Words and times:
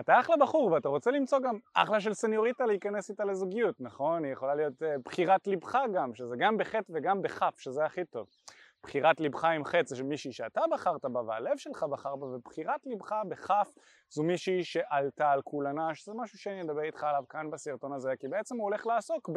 אתה 0.00 0.20
אחלה 0.20 0.36
בחור 0.36 0.72
ואתה 0.72 0.88
רוצה 0.88 1.10
למצוא 1.10 1.38
גם 1.38 1.58
אחלה 1.74 2.00
של 2.00 2.14
סניוריטה 2.14 2.66
להיכנס 2.66 3.10
איתה 3.10 3.24
לזוגיות, 3.24 3.80
נכון? 3.80 4.24
היא 4.24 4.32
יכולה 4.32 4.54
להיות 4.54 4.82
uh, 4.82 4.86
בחירת 5.04 5.46
ליבך 5.46 5.78
גם, 5.94 6.14
שזה 6.14 6.34
גם 6.38 6.56
בחי"ת 6.58 6.92
וגם 6.94 7.22
בכ"ף, 7.22 7.54
שזה 7.58 7.84
הכי 7.84 8.04
טוב. 8.04 8.26
בחירת 8.82 9.20
ליבך 9.20 9.44
עם 9.44 9.64
חי"ת 9.64 9.94
זה 9.94 10.04
מישהי 10.04 10.32
שאתה 10.32 10.60
בחרת 10.70 11.04
בה 11.04 11.20
והלב 11.20 11.56
שלך 11.56 11.82
בחר 11.82 12.16
בה, 12.16 12.26
ובכירת 12.26 12.86
ליבך 12.86 13.14
בכ"ף 13.28 13.68
זו 14.10 14.22
מישהי 14.22 14.64
שעלתה 14.64 15.30
על 15.30 15.42
כולנה, 15.42 15.94
שזה 15.94 16.12
משהו 16.14 16.38
שאני 16.38 16.62
אדבר 16.62 16.82
איתך 16.82 17.04
עליו 17.04 17.24
כאן 17.28 17.50
בסרטון 17.50 17.92
הזה, 17.92 18.12
כי 18.18 18.28
בעצם 18.28 18.56
הוא 18.56 18.64
הולך 18.64 18.86
לעסוק 18.86 19.30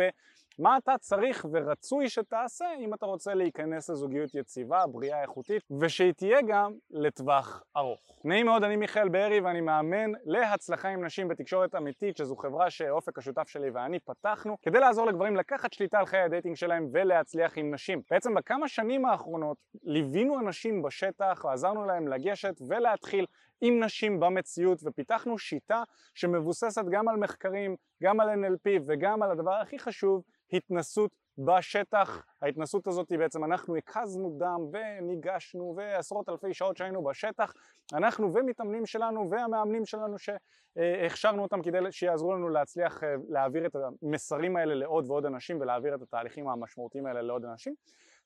במה 0.60 0.78
אתה 0.78 0.98
צריך 1.00 1.46
ורצוי 1.52 2.10
שתעשה 2.10 2.66
אם 2.80 2.94
אתה 2.94 3.06
רוצה 3.06 3.34
להיכנס 3.34 3.90
לזוגיות 3.90 4.36
יציבה, 4.36 4.88
בריאה 4.88 5.22
איכותית, 5.22 5.64
ושהיא 5.80 6.14
תהיה 6.14 6.42
גם 6.48 6.74
לטווח 6.92 7.64
ארוך. 7.78 8.20
נעים 8.24 8.46
מאוד, 8.46 8.64
אני 8.64 8.76
מיכאל 8.76 9.10
בארי 9.10 9.40
ואני 9.40 9.62
מאמן 9.62 10.12
להצלחה 10.26 10.90
עם 10.90 11.06
נשים 11.06 11.28
בתקשורת 11.28 11.76
אמיתית, 11.76 12.18
שזו 12.18 12.36
חברה 12.36 12.70
שאופק 12.70 13.18
השותף 13.18 13.48
שלי 13.48 13.70
ואני 13.70 14.00
פתחנו, 14.00 14.58
כדי 14.62 14.80
לעזור 14.80 15.06
לגברים 15.06 15.36
לקחת 15.36 15.74
שליטה 15.74 16.00
על 16.00 16.06
חיי 16.06 16.22
ה 16.22 16.27
dating 16.27 16.56
שלהם 16.56 16.88
ולהצליח 16.92 17.58
עם 17.58 17.74
נשים. 17.74 18.02
בעצם 18.12 18.34
בכמה 18.34 18.68
שנים 18.68 19.06
האחרונות 19.06 19.58
ליווינו 19.84 20.40
אנשים 20.40 20.82
בשטח 20.82 21.46
ועזרנו 21.46 21.86
להם 21.86 22.08
לגשת 22.08 22.62
ולהתחיל 22.68 23.26
עם 23.66 23.84
נשים 23.84 24.20
במציאות 24.20 24.80
ופיתחנו 24.84 25.38
שיטה 25.38 25.84
שמבוססת 26.16 26.84
גם 26.92 27.08
על 27.08 27.16
מחקרים, 27.16 27.76
גם 28.04 28.20
על 28.20 28.30
NLP 28.30 28.70
וגם 28.86 29.24
על 29.24 29.32
הדבר 29.32 29.54
הכי 29.54 29.80
חשוב, 29.80 30.24
התנסות 30.54 31.12
בשטח. 31.38 32.26
ההתנסות 32.42 32.88
הזאת 32.88 33.10
היא 33.10 33.20
בעצם 33.20 33.44
אנחנו 33.44 33.76
הקזנו 33.76 34.38
דם 34.38 34.60
וניגשנו 34.72 35.74
ועשרות 35.78 36.30
אלפי 36.30 36.54
שעות 36.54 36.78
שהיינו 36.78 37.04
בשטח, 37.04 37.54
אנחנו 37.94 38.34
ומתאמנים 38.34 38.86
שלנו 38.86 39.30
והמאמנים 39.32 39.86
שלנו 39.86 40.16
שהכשרנו 40.18 41.44
אותם 41.44 41.62
כדי 41.62 41.78
שיעזרו 41.92 42.34
לנו 42.34 42.50
להצליח 42.50 43.04
אה, 43.04 43.16
להעביר 43.30 43.66
את 43.66 43.76
המסרים 43.76 44.56
האלה 44.56 44.76
לעוד 44.76 45.10
ועוד 45.10 45.26
אנשים 45.26 45.62
ולהעביר 45.62 45.96
את 45.96 46.02
התהליכים 46.02 46.50
המשמעותיים 46.50 47.06
האלה 47.06 47.22
לעוד 47.22 47.46
אנשים. 47.46 47.74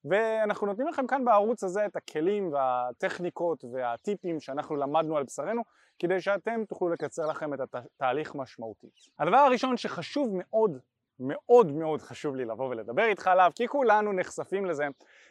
ואנחנו 0.06 0.68
נותנים 0.68 0.88
לכם 0.88 1.08
כאן 1.08 1.26
בערוץ 1.26 1.64
הזה 1.64 1.86
את 1.86 1.96
הכלים 1.96 2.54
והטכניקות 2.54 3.64
והטיפים 3.74 4.40
שאנחנו 4.40 4.76
למדנו 4.76 5.18
על 5.18 5.24
בשרנו 5.24 5.62
כדי 6.00 6.22
שאתם 6.22 6.66
תוכלו 6.66 6.90
לקצר 6.90 7.26
לכם 7.26 7.54
את 7.54 7.60
התהליך 7.74 8.36
משמעותית. 8.36 8.92
הדבר 9.20 9.38
הראשון 9.38 9.78
שחשוב 9.78 10.30
מאוד 10.34 10.80
מאוד 11.20 11.72
מאוד 11.72 12.02
חשוב 12.02 12.36
לי 12.36 12.46
לבוא 12.46 12.70
ולדבר 12.70 13.04
איתך 13.04 13.28
עליו 13.28 13.52
כי 13.56 13.68
כולנו 13.68 14.14
נחשפים 14.14 14.66
לזה 14.66 14.86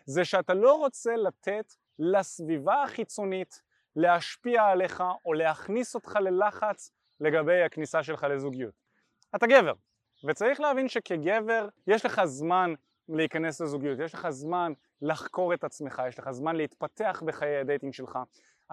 זה 0.04 0.24
שאתה 0.24 0.54
לא 0.54 0.74
רוצה 0.74 1.16
לתת 1.16 1.72
לסביבה 1.98 2.82
החיצונית 2.82 3.62
להשפיע 3.96 4.62
עליך 4.62 5.04
או 5.24 5.32
להכניס 5.32 5.94
אותך 5.94 6.16
ללחץ 6.20 6.92
לגבי 7.20 7.62
הכניסה 7.62 8.02
שלך 8.02 8.26
לזוגיות. 8.30 8.74
אתה 9.36 9.46
גבר 9.46 9.72
וצריך 10.28 10.60
להבין 10.60 10.88
שכגבר 10.88 11.68
יש 11.86 12.04
לך 12.06 12.24
זמן 12.24 12.74
להיכנס 13.08 13.60
לזוגיות, 13.60 13.98
יש 13.98 14.14
לך 14.14 14.28
זמן 14.30 14.72
לחקור 15.02 15.54
את 15.54 15.64
עצמך, 15.64 16.02
יש 16.08 16.18
לך 16.18 16.30
זמן 16.30 16.56
להתפתח 16.56 17.22
בחיי 17.26 17.56
ה 17.56 17.61
dating 17.61 17.92
שלך. 17.92 18.18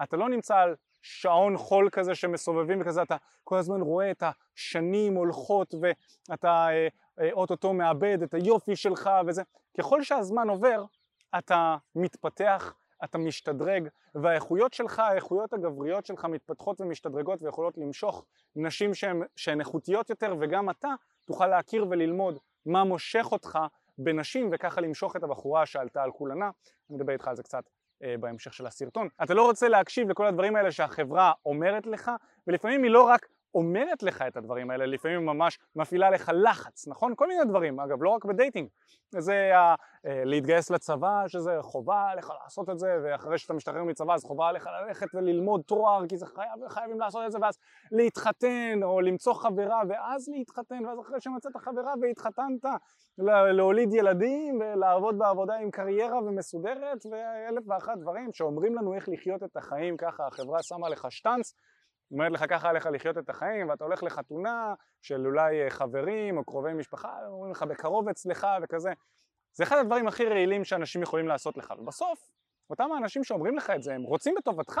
אתה 0.02 0.16
לא 0.16 0.28
נמצא 0.28 0.56
על 0.56 0.74
שעון 1.02 1.56
חול 1.56 1.88
כזה 1.92 2.14
שמסובבים 2.14 2.80
וכזה, 2.80 3.02
אתה 3.02 3.16
כל 3.44 3.56
הזמן 3.56 3.80
רואה 3.80 4.10
את 4.10 4.22
השנים 4.22 5.14
הולכות 5.14 5.74
ואתה 5.80 6.66
אה, 6.70 6.88
אה, 7.20 7.32
אוטוטו 7.32 7.72
מאבד 7.72 8.18
את 8.22 8.34
היופי 8.34 8.76
שלך 8.76 9.10
וזה. 9.26 9.42
ככל 9.78 10.02
שהזמן 10.02 10.48
עובר, 10.48 10.84
אתה 11.38 11.76
מתפתח, 11.94 12.74
אתה 13.04 13.18
משתדרג, 13.18 13.88
והאיכויות 14.14 14.72
שלך, 14.72 14.98
האיכויות 14.98 15.52
הגבריות 15.52 16.06
שלך 16.06 16.24
מתפתחות 16.24 16.80
ומשתדרגות 16.80 17.42
ויכולות 17.42 17.78
למשוך 17.78 18.24
נשים 18.56 18.94
שהן, 18.94 19.22
שהן 19.36 19.60
איכותיות 19.60 20.10
יותר, 20.10 20.34
וגם 20.40 20.70
אתה 20.70 20.88
תוכל 21.24 21.46
להכיר 21.46 21.86
וללמוד 21.90 22.38
מה 22.66 22.84
מושך 22.84 23.28
אותך 23.32 23.58
בנשים 23.98 24.50
וככה 24.52 24.80
למשוך 24.80 25.16
את 25.16 25.22
הבחורה 25.22 25.66
שעלתה 25.66 26.02
על 26.02 26.10
כולנה, 26.10 26.50
אני 26.90 26.96
מדבר 26.96 27.12
איתך 27.12 27.28
על 27.28 27.36
זה 27.36 27.42
קצת 27.42 27.64
אה, 28.02 28.14
בהמשך 28.20 28.54
של 28.54 28.66
הסרטון. 28.66 29.08
אתה 29.22 29.34
לא 29.34 29.42
רוצה 29.42 29.68
להקשיב 29.68 30.08
לכל 30.08 30.26
הדברים 30.26 30.56
האלה 30.56 30.72
שהחברה 30.72 31.32
אומרת 31.46 31.86
לך 31.86 32.10
ולפעמים 32.46 32.82
היא 32.82 32.90
לא 32.90 33.02
רק 33.02 33.26
אומרת 33.54 34.02
לך 34.02 34.22
את 34.22 34.36
הדברים 34.36 34.70
האלה, 34.70 34.86
לפעמים 34.86 35.26
ממש 35.26 35.58
מפעילה 35.76 36.10
לך 36.10 36.32
לחץ, 36.34 36.88
נכון? 36.88 37.12
כל 37.16 37.28
מיני 37.28 37.44
דברים, 37.44 37.80
אגב, 37.80 38.02
לא 38.02 38.10
רק 38.10 38.24
בדייטינג. 38.24 38.68
זה 39.10 39.50
אה, 39.54 39.74
להתגייס 40.24 40.70
לצבא, 40.70 41.28
שזה 41.28 41.58
חובה 41.60 42.08
עליך 42.10 42.30
לעשות 42.42 42.70
את 42.70 42.78
זה, 42.78 42.96
ואחרי 43.04 43.38
שאתה 43.38 43.54
משתחרר 43.54 43.84
מצבא 43.84 44.14
אז 44.14 44.24
חובה 44.24 44.48
עליך 44.48 44.68
ללכת 44.80 45.06
וללמוד 45.14 45.62
תואר, 45.66 46.06
כי 46.08 46.16
זה 46.16 46.26
חייב, 46.26 46.68
חייבים 46.68 47.00
לעשות 47.00 47.22
את 47.26 47.32
זה, 47.32 47.38
ואז 47.42 47.58
להתחתן, 47.92 48.80
או 48.82 49.00
למצוא 49.00 49.34
חברה, 49.34 49.82
ואז 49.88 50.28
להתחתן, 50.28 50.86
ואז 50.86 51.00
אחרי 51.00 51.20
שמצאת 51.20 51.56
חברה 51.56 51.92
והתחתנת, 52.02 52.64
להוליד 53.52 53.94
ילדים, 53.94 54.60
ולעבוד 54.60 55.18
בעבודה 55.18 55.54
עם 55.54 55.70
קריירה 55.70 56.18
ומסודרת, 56.18 57.06
ואלף 57.10 57.64
ואחת 57.66 57.98
דברים 57.98 58.32
שאומרים 58.32 58.74
לנו 58.74 58.94
איך 58.94 59.08
לחיות 59.08 59.42
את 59.42 59.56
החיים 59.56 59.96
ככה, 59.96 60.26
החברה 60.26 60.62
שמה 60.62 60.88
לך 60.88 61.06
שטאנץ. 61.10 61.54
אומרת 62.10 62.32
לך 62.32 62.44
ככה 62.48 62.68
עליך 62.68 62.86
לחיות 62.92 63.18
את 63.18 63.28
החיים 63.28 63.68
ואתה 63.68 63.84
הולך 63.84 64.02
לחתונה 64.02 64.74
של 65.02 65.26
אולי 65.26 65.64
אה, 65.64 65.70
חברים 65.70 66.36
או 66.38 66.44
קרובי 66.44 66.72
משפחה, 66.72 67.12
אומרים 67.26 67.52
לך 67.52 67.62
בקרוב 67.62 68.08
אצלך 68.08 68.46
וכזה. 68.62 68.92
זה 69.52 69.64
אחד 69.64 69.76
הדברים 69.78 70.08
הכי 70.08 70.24
רעילים 70.24 70.64
שאנשים 70.64 71.02
יכולים 71.02 71.28
לעשות 71.28 71.56
לך, 71.56 71.74
ובסוף 71.78 72.30
אותם 72.70 72.92
האנשים 72.92 73.24
שאומרים 73.24 73.56
לך 73.56 73.70
את 73.70 73.82
זה 73.82 73.94
הם 73.94 74.02
רוצים 74.02 74.34
בטובתך, 74.38 74.80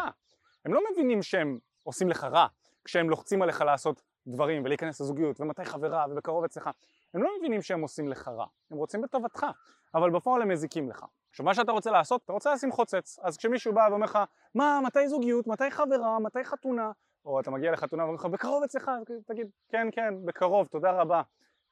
הם 0.64 0.74
לא 0.74 0.80
מבינים 0.92 1.22
שהם 1.22 1.58
עושים 1.82 2.08
לך 2.08 2.24
רע 2.24 2.46
כשהם 2.84 3.10
לוחצים 3.10 3.42
עליך 3.42 3.60
לעשות 3.60 4.02
דברים 4.26 4.64
ולהיכנס 4.64 5.00
לזוגיות 5.00 5.40
ומתי 5.40 5.64
חברה 5.64 6.06
ובקרוב 6.10 6.44
אצלך, 6.44 6.70
הם 7.14 7.22
לא 7.22 7.30
מבינים 7.38 7.62
שהם 7.62 7.82
עושים 7.82 8.08
לך 8.08 8.28
רע, 8.28 8.46
הם 8.70 8.76
רוצים 8.76 9.02
בטובתך, 9.02 9.46
אבל 9.94 10.10
בפועל 10.10 10.42
הם 10.42 10.48
מזיקים 10.48 10.90
לך. 10.90 11.04
עכשיו 11.30 11.46
מה 11.46 11.54
שאתה 11.54 11.72
רוצה 11.72 11.90
לעשות, 11.90 12.22
אתה 12.24 12.32
רוצה 12.32 12.54
לשים 12.54 12.72
חוצץ, 12.72 13.18
אז 13.22 13.36
כשמישהו 13.36 13.72
בא 13.72 13.86
ואומר 13.90 14.04
לך 14.04 14.18
מה, 14.54 14.80
מתי 14.84 15.08
זוגיות, 15.08 15.46
מתי 15.46 15.70
חברה, 15.70 16.18
מתי 16.18 16.44
חתונה, 16.44 16.90
או 17.24 17.40
אתה 17.40 17.50
מגיע 17.50 17.72
לחתונה 17.72 18.02
ואומרים 18.02 18.20
לך 18.20 18.26
בקרוב 18.26 18.62
אצלך, 18.62 18.90
תגיד 19.26 19.50
כן 19.68 19.88
כן 19.92 20.14
בקרוב 20.24 20.66
תודה 20.66 20.90
רבה 20.90 21.22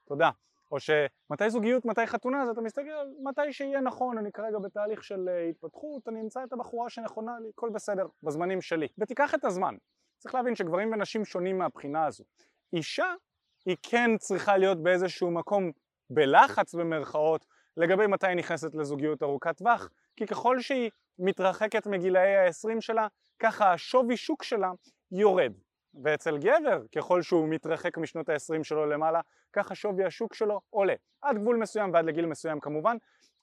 תודה. 0.04 0.30
או 0.72 0.76
שמתי 0.80 1.50
זוגיות 1.50 1.84
מתי 1.84 2.06
חתונה 2.06 2.42
אז 2.42 2.48
אתה 2.48 2.60
מסתכל 2.60 2.90
מתי 3.22 3.52
שיהיה 3.52 3.80
נכון 3.80 4.18
אני 4.18 4.32
כרגע 4.32 4.58
בתהליך 4.58 5.04
של 5.04 5.28
אה, 5.28 5.48
התפתחות 5.48 6.08
אני 6.08 6.20
אמצא 6.20 6.44
את 6.44 6.52
הבחורה 6.52 6.90
שנכונה 6.90 7.32
לי 7.40 7.48
הכל 7.48 7.70
בסדר 7.70 8.06
בזמנים 8.22 8.60
שלי. 8.60 8.88
ותיקח 8.98 9.34
את 9.34 9.44
הזמן. 9.44 9.74
צריך 10.18 10.34
להבין 10.34 10.54
שגברים 10.54 10.92
ונשים 10.92 11.24
שונים 11.24 11.58
מהבחינה 11.58 12.06
הזו. 12.06 12.24
אישה 12.72 13.14
היא 13.66 13.76
כן 13.82 14.10
צריכה 14.18 14.56
להיות 14.56 14.82
באיזשהו 14.82 15.30
מקום 15.30 15.70
בלחץ 16.10 16.74
במרכאות 16.74 17.46
לגבי 17.76 18.06
מתי 18.06 18.26
היא 18.26 18.36
נכנסת 18.36 18.74
לזוגיות 18.74 19.22
ארוכת 19.22 19.56
טווח 19.56 19.88
כי 20.16 20.26
ככל 20.26 20.60
שהיא 20.60 20.90
מתרחקת 21.18 21.86
מגילאי 21.86 22.36
ה-20 22.36 22.80
שלה 22.80 23.06
ככה 23.38 23.72
השווי 23.72 24.16
שוק 24.16 24.42
שלה 24.42 24.70
יורד. 25.12 25.52
ואצל 26.02 26.38
גבר, 26.38 26.82
ככל 26.96 27.22
שהוא 27.22 27.48
מתרחק 27.48 27.98
משנות 27.98 28.28
ה-20 28.28 28.64
שלו 28.64 28.86
למעלה, 28.86 29.20
ככה 29.52 29.74
שווי 29.74 30.04
השוק 30.04 30.34
שלו 30.34 30.60
עולה. 30.70 30.94
עד 31.22 31.38
גבול 31.38 31.56
מסוים 31.56 31.92
ועד 31.92 32.04
לגיל 32.04 32.26
מסוים 32.26 32.60
כמובן, 32.60 32.96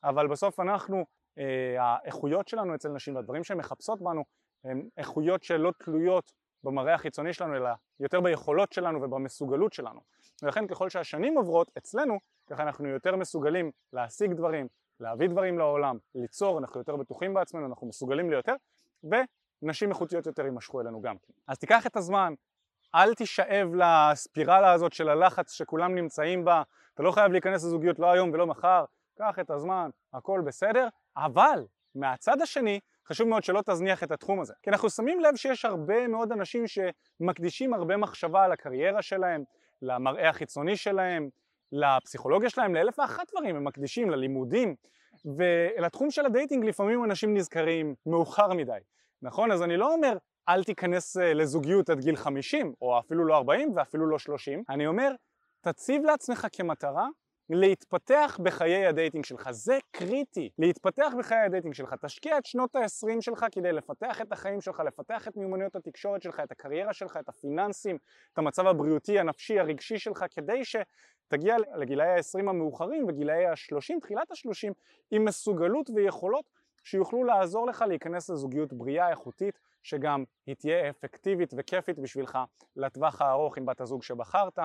אבל 0.03 0.27
בסוף 0.27 0.59
אנחנו, 0.59 1.05
אה, 1.37 1.75
האיכויות 1.79 2.47
שלנו 2.47 2.75
אצל 2.75 2.89
נשים 2.89 3.15
והדברים 3.15 3.43
שהן 3.43 3.57
מחפשות 3.57 4.01
בנו, 4.01 4.23
הן 4.63 4.87
איכויות 4.97 5.43
שלא 5.43 5.73
תלויות 5.77 6.31
במראה 6.63 6.93
החיצוני 6.93 7.33
שלנו, 7.33 7.55
אלא 7.55 7.69
יותר 7.99 8.21
ביכולות 8.21 8.73
שלנו 8.73 9.01
ובמסוגלות 9.01 9.73
שלנו. 9.73 9.99
ולכן 10.43 10.67
ככל 10.67 10.89
שהשנים 10.89 11.37
עוברות 11.37 11.71
אצלנו, 11.77 12.19
ככה 12.47 12.63
אנחנו 12.63 12.87
יותר 12.87 13.15
מסוגלים 13.15 13.71
להשיג 13.93 14.33
דברים, 14.33 14.67
להביא 14.99 15.27
דברים 15.27 15.57
לעולם, 15.57 15.97
ליצור, 16.15 16.59
אנחנו 16.59 16.79
יותר 16.79 16.95
בטוחים 16.95 17.33
בעצמנו, 17.33 17.65
אנחנו 17.65 17.87
מסוגלים 17.87 18.29
ליותר, 18.29 18.55
נשים 19.61 19.89
איכותיות 19.89 20.25
יותר 20.25 20.45
יימשכו 20.45 20.81
אלינו 20.81 21.01
גם 21.01 21.17
כן. 21.17 21.33
אז 21.47 21.59
תיקח 21.59 21.87
את 21.87 21.97
הזמן, 21.97 22.33
אל 22.95 23.13
תישאב 23.13 23.75
לספירלה 23.75 24.71
הזאת 24.71 24.93
של 24.93 25.09
הלחץ 25.09 25.51
שכולם 25.51 25.95
נמצאים 25.95 26.45
בה, 26.45 26.63
אתה 26.93 27.03
לא 27.03 27.11
חייב 27.11 27.31
להיכנס 27.31 27.63
לזוגיות 27.63 27.99
לא 27.99 28.11
היום 28.11 28.31
ולא 28.33 28.47
מחר, 28.47 28.85
קח 29.17 29.39
את 29.39 29.51
הזמן, 29.51 29.89
הכל 30.13 30.41
בסדר, 30.45 30.87
אבל 31.17 31.65
מהצד 31.95 32.41
השני 32.41 32.79
חשוב 33.07 33.27
מאוד 33.27 33.43
שלא 33.43 33.61
תזניח 33.65 34.03
את 34.03 34.11
התחום 34.11 34.39
הזה. 34.39 34.53
כי 34.63 34.69
אנחנו 34.69 34.89
שמים 34.89 35.19
לב 35.19 35.35
שיש 35.35 35.65
הרבה 35.65 36.07
מאוד 36.07 36.31
אנשים 36.31 36.63
שמקדישים 36.67 37.73
הרבה 37.73 37.97
מחשבה 37.97 38.43
על 38.43 38.51
הקריירה 38.51 39.01
שלהם, 39.01 39.43
למראה 39.81 40.29
החיצוני 40.29 40.77
שלהם, 40.77 41.29
לפסיכולוגיה 41.71 42.49
שלהם, 42.49 42.75
לאלף 42.75 42.99
ואחת 42.99 43.31
דברים, 43.31 43.55
הם 43.55 43.63
מקדישים 43.63 44.09
ללימודים, 44.09 44.75
ולתחום 45.25 46.11
של 46.11 46.25
ה 46.25 46.31
dating 46.31 46.65
לפעמים 46.65 47.03
אנשים 47.03 47.33
נזכרים 47.33 47.95
מאוחר 48.05 48.53
מדי. 48.53 48.79
נכון? 49.21 49.51
אז 49.51 49.61
אני 49.61 49.77
לא 49.77 49.93
אומר 49.93 50.17
אל 50.49 50.63
תיכנס 50.63 51.17
אה, 51.17 51.33
לזוגיות 51.33 51.89
עד 51.89 51.99
גיל 51.99 52.15
50 52.15 52.73
או 52.81 52.99
אפילו 52.99 53.25
לא 53.25 53.35
40 53.35 53.71
ואפילו 53.75 54.05
לא 54.09 54.19
30, 54.19 54.63
אני 54.69 54.87
אומר 54.87 55.11
תציב 55.61 56.03
לעצמך 56.03 56.47
כמטרה 56.51 57.07
להתפתח 57.49 58.39
בחיי 58.43 58.85
ה 58.85 58.91
dating 58.91 59.25
שלך, 59.25 59.51
זה 59.51 59.77
קריטי, 59.91 60.49
להתפתח 60.57 61.11
בחיי 61.19 61.37
ה 61.37 61.43
dating 61.43 61.73
שלך, 61.73 61.93
תשקיע 62.01 62.37
את 62.37 62.45
שנות 62.45 62.75
ה-20 62.75 63.21
שלך 63.21 63.45
כדי 63.51 63.71
לפתח 63.71 64.21
את 64.21 64.31
החיים 64.31 64.61
שלך, 64.61 64.79
לפתח 64.79 65.27
את 65.27 65.37
מיומנויות 65.37 65.75
התקשורת 65.75 66.21
שלך, 66.21 66.39
את 66.39 66.51
הקריירה 66.51 66.93
שלך, 66.93 67.17
את 67.17 67.29
הפיננסים, 67.29 67.97
את 68.33 68.37
המצב 68.37 68.67
הבריאותי, 68.67 69.19
הנפשי, 69.19 69.59
הרגשי 69.59 69.97
שלך, 69.97 70.25
כדי 70.35 70.61
שתגיע 70.65 71.55
לגילאי 71.75 72.07
ה-20 72.07 72.49
המאוחרים 72.49 73.05
וגילאי 73.07 73.45
ה-30, 73.45 73.99
תחילת 74.01 74.31
ה-30, 74.31 74.73
עם 75.11 75.25
מסוגלות 75.25 75.89
ויכולות 75.95 76.49
שיוכלו 76.83 77.23
לעזור 77.23 77.67
לך 77.67 77.85
להיכנס 77.87 78.29
לזוגיות 78.29 78.73
בריאה, 78.73 79.09
איכותית, 79.09 79.59
שגם 79.83 80.23
היא 80.45 80.55
תהיה 80.55 80.89
אפקטיבית 80.89 81.53
וכיפית 81.57 81.99
בשבילך 81.99 82.37
לטווח 82.75 83.21
הארוך 83.21 83.57
עם 83.57 83.65
בת 83.65 83.81
הזוג 83.81 84.03
שבחרת, 84.03 84.59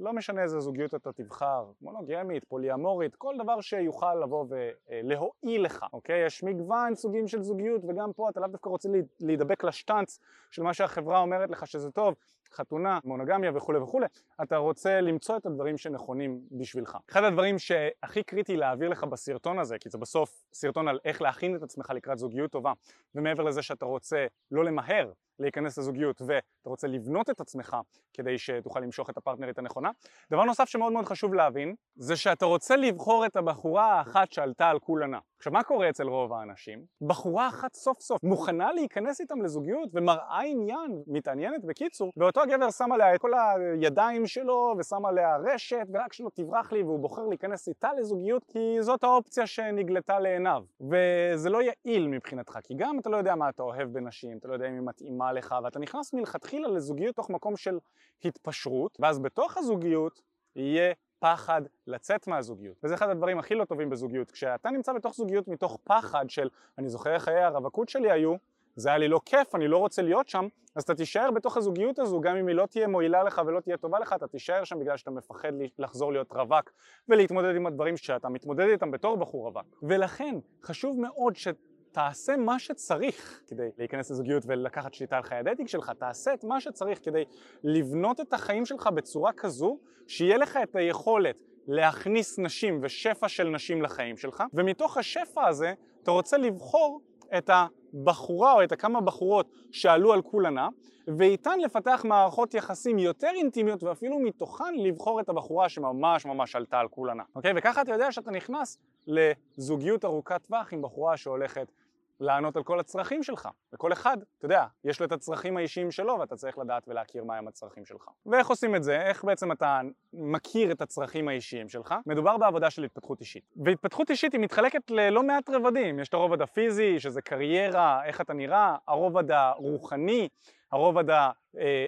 לא 0.00 0.12
משנה 0.12 0.42
איזה 0.42 0.60
זוגיות 0.60 0.94
אתה 0.94 1.12
תבחר, 1.12 1.64
מונוגמית, 1.82 2.44
פוליאמורית, 2.44 3.14
כל 3.14 3.34
דבר 3.38 3.60
שיוכל 3.60 4.14
לבוא 4.14 4.46
ולהועיל 4.48 5.64
לך, 5.64 5.86
אוקיי? 5.92 6.26
יש 6.26 6.42
מגוון 6.42 6.94
סוגים 6.94 7.28
של 7.28 7.42
זוגיות 7.42 7.80
וגם 7.88 8.12
פה 8.12 8.30
אתה 8.30 8.40
לאו 8.40 8.48
דווקא 8.48 8.68
רוצה 8.68 8.88
להידבק 9.20 9.64
לשטאנץ 9.64 10.20
של 10.50 10.62
מה 10.62 10.74
שהחברה 10.74 11.18
אומרת 11.18 11.50
לך 11.50 11.66
שזה 11.66 11.90
טוב, 11.90 12.14
חתונה, 12.52 12.98
מונוגמיה 13.04 13.50
וכולי 13.54 13.78
וכולי, 13.78 14.06
אתה 14.42 14.56
רוצה 14.56 15.00
למצוא 15.00 15.36
את 15.36 15.46
הדברים 15.46 15.78
שנכונים 15.78 16.40
בשבילך. 16.50 16.98
אחד 17.10 17.24
הדברים 17.24 17.58
שהכי 17.58 18.22
קריטי 18.22 18.56
להעביר 18.56 18.88
לך 18.88 19.04
בסרטון 19.04 19.58
הזה, 19.58 19.78
כי 19.78 19.88
זה 19.88 19.98
בסוף 19.98 20.44
סרטון 20.52 20.88
על 20.88 20.98
איך 21.04 21.22
להכין 21.22 21.56
את 21.56 21.62
עצמך 21.62 21.90
לקראת 21.90 22.18
זוגיות 22.18 22.50
טובה, 22.50 22.72
ומעבר 23.14 23.42
לזה 23.42 23.62
שאתה 23.62 23.84
רוצה 23.84 24.26
לא 24.50 24.64
למהר 24.64 25.12
להיכנס 25.40 25.78
לזוגיות 25.78 26.22
ואתה 26.22 26.70
רוצה 26.70 26.88
לבנות 26.88 27.30
את 27.30 27.40
עצמך 27.40 27.76
כדי 28.12 28.38
שתוכל 28.38 28.80
למשוך 28.80 29.10
את 29.10 29.16
הפרטנרית 29.16 29.58
הנכונה. 29.58 29.90
דבר 30.30 30.44
נוסף 30.44 30.68
שמאוד 30.68 30.92
מאוד 30.92 31.04
חשוב 31.04 31.34
להבין 31.34 31.74
זה 31.96 32.16
שאתה 32.16 32.46
רוצה 32.46 32.76
לבחור 32.76 33.26
את 33.26 33.36
הבחורה 33.36 33.92
האחת 33.92 34.32
שעלתה 34.32 34.68
על 34.68 34.78
כולנה. 34.78 35.18
עכשיו 35.36 35.52
מה 35.52 35.62
קורה 35.62 35.90
אצל 35.90 36.08
רוב 36.08 36.32
האנשים? 36.32 36.84
בחורה 37.00 37.48
אחת 37.48 37.74
סוף 37.74 38.00
סוף 38.00 38.22
מוכנה 38.22 38.72
להיכנס 38.72 39.20
איתם 39.20 39.42
לזוגיות 39.42 39.88
ומראה 39.94 40.40
עניין, 40.40 41.02
מתעניינת 41.06 41.64
בקיצור, 41.64 42.12
ואותו 42.16 42.40
הגבר 42.40 42.70
שם 42.70 42.92
עליה 42.92 43.14
את 43.14 43.20
כל 43.20 43.30
הידיים 43.34 44.26
שלו 44.26 44.74
ושם 44.78 45.04
עליה 45.04 45.36
רשת 45.36 45.86
ורק 45.94 46.12
שלא 46.12 46.30
תברח 46.34 46.72
לי 46.72 46.82
והוא 46.82 46.98
בוחר 46.98 47.26
להיכנס 47.26 47.68
איתה 47.68 47.88
לזוגיות 47.98 48.44
כי 48.44 48.76
זאת 48.80 49.04
האופציה 49.04 49.46
שנגלתה 49.46 50.20
לעיניו 50.20 50.62
וזה 50.80 51.50
לא 51.50 51.58
יעיל 51.62 52.08
מבחינתך 52.08 52.58
כי 52.62 52.74
גם 52.76 52.98
אתה 52.98 53.10
לא 53.10 53.16
יודע 53.16 53.34
מה 53.34 53.48
אתה 53.48 53.62
אוהב 53.62 53.92
בנשים, 53.92 54.38
אתה 54.38 54.48
לא 54.48 54.52
יודע 54.52 54.68
אם 54.68 54.72
היא 54.72 54.82
מתאימה 54.84 55.29
לך 55.32 55.54
ואתה 55.64 55.78
נכנס 55.78 56.14
מלכתחילה 56.14 56.68
לזוגיות 56.68 57.16
תוך 57.16 57.30
מקום 57.30 57.56
של 57.56 57.78
התפשרות 58.24 58.98
ואז 59.00 59.18
בתוך 59.18 59.56
הזוגיות 59.56 60.22
יהיה 60.56 60.94
פחד 61.18 61.62
לצאת 61.86 62.26
מהזוגיות. 62.26 62.76
וזה 62.84 62.94
אחד 62.94 63.08
הדברים 63.08 63.38
הכי 63.38 63.54
לא 63.54 63.64
טובים 63.64 63.90
בזוגיות. 63.90 64.30
כשאתה 64.30 64.70
נמצא 64.70 64.92
בתוך 64.92 65.14
זוגיות 65.14 65.48
מתוך 65.48 65.78
פחד 65.84 66.30
של 66.30 66.48
אני 66.78 66.88
זוכר 66.88 67.14
איך 67.14 67.22
חיי 67.22 67.42
הרווקות 67.42 67.88
שלי 67.88 68.10
היו, 68.10 68.34
זה 68.76 68.88
היה 68.88 68.98
לי 68.98 69.08
לא 69.08 69.20
כיף, 69.24 69.54
אני 69.54 69.68
לא 69.68 69.78
רוצה 69.78 70.02
להיות 70.02 70.28
שם, 70.28 70.48
אז 70.74 70.82
אתה 70.82 70.94
תישאר 70.94 71.30
בתוך 71.30 71.56
הזוגיות 71.56 71.98
הזו, 71.98 72.20
גם 72.20 72.36
אם 72.36 72.46
היא 72.46 72.56
לא 72.56 72.66
תהיה 72.66 72.88
מועילה 72.88 73.22
לך 73.22 73.42
ולא 73.46 73.60
תהיה 73.60 73.76
טובה 73.76 73.98
לך, 73.98 74.12
אתה 74.12 74.26
תישאר 74.26 74.64
שם 74.64 74.78
בגלל 74.78 74.96
שאתה 74.96 75.10
מפחד 75.10 75.52
לחזור 75.78 76.12
להיות 76.12 76.32
רווק 76.32 76.70
ולהתמודד 77.08 77.56
עם 77.56 77.66
הדברים 77.66 77.96
שאתה 77.96 78.28
מתמודד 78.28 78.66
איתם 78.68 78.90
בתור 78.90 79.16
בחור 79.16 79.46
רווק. 79.46 79.66
ולכן 79.82 80.34
חשוב 80.62 81.00
מאוד 81.00 81.36
ש... 81.36 81.48
תעשה 81.92 82.36
מה 82.36 82.58
שצריך 82.58 83.40
כדי 83.46 83.68
להיכנס 83.78 84.10
לזוגיות 84.10 84.42
ולקחת 84.46 84.94
שליטה 84.94 85.16
על 85.16 85.22
חיי 85.22 85.38
ה 85.38 85.42
dating 85.42 85.68
שלך, 85.68 85.92
תעשה 85.98 86.34
את 86.34 86.44
מה 86.44 86.60
שצריך 86.60 86.98
כדי 87.04 87.24
לבנות 87.64 88.20
את 88.20 88.32
החיים 88.32 88.66
שלך 88.66 88.86
בצורה 88.86 89.32
כזו 89.32 89.78
שיהיה 90.06 90.36
לך 90.36 90.58
את 90.62 90.76
היכולת 90.76 91.42
להכניס 91.66 92.38
נשים 92.38 92.78
ושפע 92.82 93.28
של 93.28 93.48
נשים 93.48 93.82
לחיים 93.82 94.16
שלך 94.16 94.42
ומתוך 94.54 94.96
השפע 94.96 95.48
הזה 95.48 95.74
אתה 96.02 96.10
רוצה 96.10 96.36
לבחור 96.38 97.00
את 97.38 97.50
הבחורה 97.94 98.52
או 98.52 98.64
את 98.64 98.72
הכמה 98.72 99.00
בחורות 99.00 99.46
שעלו 99.70 100.12
על 100.12 100.22
כולנה 100.22 100.68
ואיתן 101.06 101.58
לפתח 101.60 102.04
מערכות 102.08 102.54
יחסים 102.54 102.98
יותר 102.98 103.30
אינטימיות 103.34 103.82
ואפילו 103.82 104.18
מתוכן 104.18 104.74
לבחור 104.76 105.20
את 105.20 105.28
הבחורה 105.28 105.68
שממש 105.68 106.26
ממש 106.26 106.56
עלתה 106.56 106.78
על 106.78 106.88
כולנה 106.88 107.22
אוקיי? 107.34 107.52
וככה 107.56 107.82
אתה 107.82 107.92
יודע 107.92 108.12
שאתה 108.12 108.30
נכנס 108.30 108.78
לזוגיות 109.06 110.04
ארוכת 110.04 110.42
טווח 110.42 110.72
עם 110.72 110.82
בחורה 110.82 111.16
שהולכת 111.16 111.72
לענות 112.20 112.56
על 112.56 112.62
כל 112.62 112.80
הצרכים 112.80 113.22
שלך. 113.22 113.48
וכל 113.72 113.92
אחד, 113.92 114.16
אתה 114.38 114.44
יודע, 114.44 114.66
יש 114.84 115.00
לו 115.00 115.06
את 115.06 115.12
הצרכים 115.12 115.56
האישיים 115.56 115.90
שלו 115.90 116.18
ואתה 116.20 116.36
צריך 116.36 116.58
לדעת 116.58 116.88
ולהכיר 116.88 117.24
מהם 117.24 117.48
הצרכים 117.48 117.84
שלך. 117.84 118.08
ואיך 118.26 118.48
עושים 118.48 118.76
את 118.76 118.84
זה? 118.84 119.00
איך 119.00 119.24
בעצם 119.24 119.52
אתה 119.52 119.80
מכיר 120.12 120.72
את 120.72 120.82
הצרכים 120.82 121.28
האישיים 121.28 121.68
שלך? 121.68 121.94
מדובר 122.06 122.36
בעבודה 122.36 122.70
של 122.70 122.84
התפתחות 122.84 123.20
אישית. 123.20 123.44
והתפתחות 123.64 124.10
אישית 124.10 124.32
היא 124.32 124.40
מתחלקת 124.40 124.90
ללא 124.90 125.22
מעט 125.22 125.50
רבדים. 125.50 126.00
יש 126.00 126.08
את 126.08 126.14
הרובד 126.14 126.42
הפיזי, 126.42 127.00
שזה 127.00 127.22
קריירה, 127.22 128.04
איך 128.04 128.20
אתה 128.20 128.32
נראה, 128.32 128.76
הרובד 128.88 129.30
הרוחני, 129.30 130.28
הרובד 130.72 131.04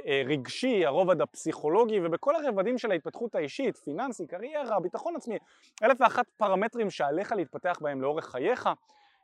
הרגשי, 0.07 0.87
הרובד 0.87 1.21
הפסיכולוגי, 1.21 2.01
ובכל 2.05 2.37
הרבדים 2.37 2.79
של 2.79 2.91
ההתפתחות 2.91 3.35
האישית, 3.35 3.77
פיננסי, 3.77 4.27
קריירה, 4.27 4.81
ביטחון 4.81 5.17
עצמי, 5.17 5.39
אלף 5.83 6.01
ואחת 6.01 6.29
פרמטרים 6.37 6.91
שעליך 6.91 7.33
להתפתח 7.33 7.79
בהם 7.81 8.03
לאורך 8.03 8.25
חייך. 8.25 8.69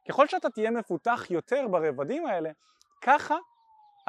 ככל 0.09 0.27
שאתה 0.27 0.51
תהיה 0.51 0.71
מפותח 0.71 1.27
יותר 1.31 1.67
ברבדים 1.71 2.27
האלה, 2.27 2.51
ככה 3.01 3.37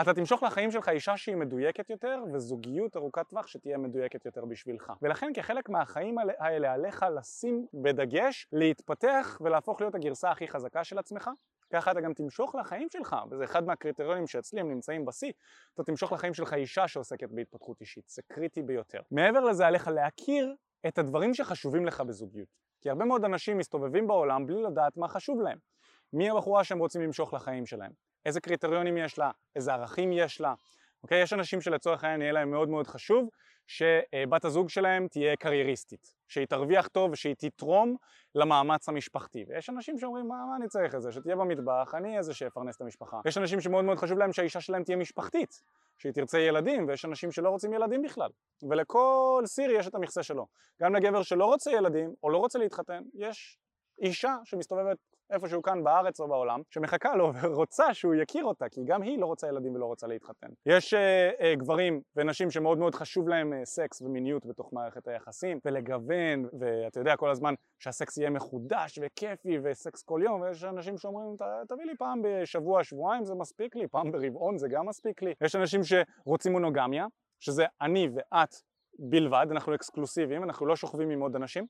אתה 0.02 0.14
תמשוך 0.14 0.44
לחיים 0.44 0.72
שלך 0.72 0.90
אישה 0.90 1.18
שהיא 1.18 1.36
מדויקת 1.36 1.90
יותר 1.90 2.24
וזוגיות 2.34 2.98
ארוכת 2.98 3.30
טווח 3.30 3.48
שתהיה 3.48 3.78
מדויקת 3.78 4.26
יותר 4.26 4.46
בשבילך. 4.46 4.94
ולכן 5.02 5.32
כחלק 5.34 5.70
מהחיים 5.70 6.16
האלה 6.40 6.74
עליך 6.74 7.06
לשים 7.16 7.66
בדגש, 7.74 8.48
להתפתח 8.52 9.38
ולהפוך 9.42 9.82
להיות 9.82 9.96
הגרסה 9.96 10.32
הכי 10.32 10.48
חזקה 10.48 10.84
של 10.84 11.00
עצמך. 11.00 11.30
ככה 11.74 11.92
אתה 11.92 12.02
גם 12.02 12.14
תמשוך 12.14 12.56
לחיים 12.56 12.88
שלך, 12.92 13.16
וזה 13.32 13.44
אחד 13.44 13.66
מהקריטריונים 13.66 14.28
שאצלי 14.28 14.60
הם 14.60 14.70
נמצאים 14.72 15.06
בשיא, 15.06 15.32
אתה 15.74 15.84
תמשוך 15.84 16.12
לחיים 16.12 16.34
שלך 16.34 16.54
אישה 16.54 16.88
שעוסקת 16.88 17.30
בהתפתחות 17.30 17.82
אישית, 17.82 18.10
זה 18.10 18.22
קריטי 18.28 18.62
ביותר. 18.62 19.02
מעבר 19.12 19.40
לזה 19.40 19.68
עליך 19.68 19.88
להכיר 19.88 20.56
את 20.88 20.98
הדברים 20.98 21.34
שחשובים 21.34 21.86
לך 21.86 22.02
בזוגיות. 22.02 22.48
כי 22.82 22.90
הרבה 22.90 23.06
מאוד 23.06 23.26
אנשים 23.26 23.58
מסתובבים 23.58 24.08
בעולם 24.08 24.46
בלי 24.46 24.62
לדעת 24.62 24.98
מה 24.98 25.08
חשוב 25.08 25.42
להם. 25.42 25.58
מי 26.14 26.30
הבחורה 26.30 26.64
שהם 26.64 26.80
רוצים 26.80 27.02
למשוך 27.02 27.34
לחיים 27.34 27.66
שלהם, 27.66 27.92
איזה 28.26 28.42
קריטריונים 28.42 28.98
יש 28.98 29.18
לה, 29.18 29.32
איזה 29.56 29.74
ערכים 29.74 30.12
יש 30.12 30.42
לה, 30.42 30.54
אוקיי? 31.04 31.22
יש 31.22 31.34
אנשים 31.34 31.62
שלצורך 31.62 32.04
העניין 32.04 32.22
יהיה 32.22 32.32
להם 32.32 32.52
מאוד 32.52 32.70
מאוד 32.70 32.88
חשוב 32.88 33.30
שבת 33.68 34.46
הזוג 34.46 34.70
שלהם 34.70 35.08
תהיה 35.08 35.36
קרייריסטית, 35.36 36.16
שהיא 36.28 36.46
תרוויח 36.46 36.88
טוב 36.88 37.12
ושהיא 37.12 37.36
תתרום 37.38 37.96
למאמץ 38.36 38.90
המשפחתי. 38.90 39.46
ויש 39.48 39.70
אנשים 39.70 39.98
שאומרים, 39.98 40.28
מה, 40.28 40.46
מה 40.50 40.56
אני 40.56 40.68
צריך 40.68 40.96
את 40.96 41.02
זה? 41.02 41.12
שתהיה 41.12 41.36
במטבח, 41.36 41.96
אני 41.96 42.10
אהיה 42.10 42.22
זה 42.22 42.34
שיפרנס 42.34 42.76
את 42.76 42.82
המשפחה. 42.82 43.20
יש 43.26 43.38
אנשים 43.38 43.62
שמאוד 43.62 43.86
מאוד 43.86 43.98
חשוב 43.98 44.18
להם 44.18 44.34
שהאישה 44.34 44.62
שלהם 44.62 44.84
תהיה 44.84 44.98
משפחתית, 44.98 45.62
שהיא 45.98 46.14
תרצה 46.14 46.40
ילדים, 46.40 46.88
ויש 46.88 47.06
אנשים 47.06 47.32
שלא 47.32 47.50
רוצים 47.50 47.74
ילדים 47.74 48.02
בכלל. 48.02 48.30
ולכל 48.70 49.44
סיר 49.46 49.72
יש 49.72 49.88
את 49.88 49.96
המכסה 49.96 50.24
שלו. 50.24 50.48
גם 50.82 50.96
לגבר 50.96 51.24
שלא 51.24 51.46
רוצה 51.46 51.72
ילדים, 51.72 52.14
או 52.24 52.30
לא 52.30 52.38
רוצה 52.38 52.60
להתחתן, 52.60 53.04
יש 53.14 53.60
אישה 54.02 54.36
שמסתובבת 54.44 54.98
איפשהו 55.32 55.62
כאן 55.62 55.84
בארץ 55.84 56.20
או 56.20 56.28
בעולם, 56.28 56.62
שמחכה 56.70 57.16
לו 57.16 57.34
ורוצה 57.42 57.94
שהוא 57.94 58.16
יכיר 58.16 58.46
אותה, 58.46 58.70
כי 58.70 58.82
גם 58.86 59.02
היא 59.02 59.20
לא 59.20 59.26
רוצה 59.26 59.48
ילדים 59.48 59.76
ולא 59.76 59.86
רוצה 59.86 60.08
להתחתן. 60.08 60.48
יש 60.66 60.94
אה, 60.94 61.30
אה, 61.42 61.56
גברים 61.56 62.02
ונשים 62.16 62.52
שמאוד 62.52 62.78
מאוד 62.78 62.96
חשוב 62.96 63.30
להם 63.30 63.54
אה, 63.54 63.66
סקס 63.66 64.02
ומיניות 64.02 64.46
בתוך 64.46 64.74
מערכת 64.74 65.08
היחסים, 65.08 65.60
ולגוון, 65.66 66.46
ואתה 66.60 67.00
יודע 67.00 67.16
כל 67.16 67.30
הזמן 67.30 67.54
שהסקס 67.80 68.18
יהיה 68.18 68.30
מחודש 68.30 69.00
וכיפי 69.02 69.58
וסקס 69.64 70.04
כל 70.04 70.22
יום, 70.24 70.42
ויש 70.42 70.64
אנשים 70.64 70.98
שאומרים 70.98 71.36
תביא 71.68 71.86
לי 71.86 71.98
פעם 71.98 72.22
בשבוע, 72.24 72.84
שבועיים 72.84 73.26
זה 73.26 73.36
מספיק 73.36 73.76
לי, 73.76 73.88
פעם 73.88 74.12
ברבעון 74.12 74.58
זה 74.58 74.68
גם 74.68 74.86
מספיק 74.86 75.22
לי. 75.22 75.34
יש 75.42 75.56
אנשים 75.56 75.82
שרוצים 75.84 76.52
מונוגמיה, 76.52 77.06
שזה 77.40 77.66
אני 77.82 78.10
ואת 78.14 78.56
בלבד, 79.00 79.48
אנחנו 79.52 79.76
אקסקלוסיביים, 79.76 80.44
אנחנו 80.44 80.66
לא 80.66 80.76
שוכבים 80.76 81.10
עם 81.10 81.22
עוד 81.22 81.36
אנשים. 81.36 81.66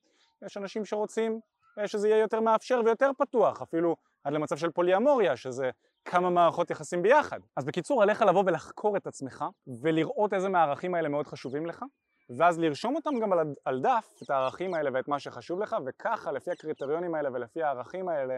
יש 0.46 0.58
אנשים 0.58 0.86
שרוצים 0.86 1.40
שזה 1.86 2.10
יהיה 2.10 2.20
יותר 2.20 2.40
מאפשר 2.40 2.82
ויותר 2.86 3.12
פתוח, 3.18 3.62
אפילו 3.62 3.96
עד 4.24 4.34
למצב 4.34 4.58
של 4.58 4.72
פוליאמוריה, 4.72 5.38
שזה 5.38 5.70
כמה 6.06 6.30
מערכות 6.30 6.72
יחסים 6.72 7.02
ביחד. 7.02 7.40
אז 7.56 7.66
בקיצור, 7.66 8.04
עליך 8.04 8.22
לבוא 8.22 8.44
ולחקור 8.46 8.98
את 8.98 9.08
עצמך, 9.08 9.46
ולראות 9.82 10.34
איזה 10.34 10.50
מהערכים 10.50 10.96
האלה 10.96 11.10
מאוד 11.10 11.28
חשובים 11.28 11.66
לך, 11.66 11.86
ואז 12.38 12.60
לרשום 12.60 12.96
אותם 12.96 13.20
גם 13.22 13.34
על, 13.34 13.54
על 13.66 13.82
דף, 13.82 14.20
את 14.24 14.30
הערכים 14.30 14.74
האלה 14.74 14.90
ואת 14.94 15.08
מה 15.08 15.20
שחשוב 15.20 15.60
לך, 15.60 15.76
וככה, 15.86 16.32
לפי 16.32 16.52
הקריטריונים 16.52 17.16
האלה 17.16 17.30
ולפי 17.34 17.64
הערכים 17.64 18.10
האלה, 18.10 18.38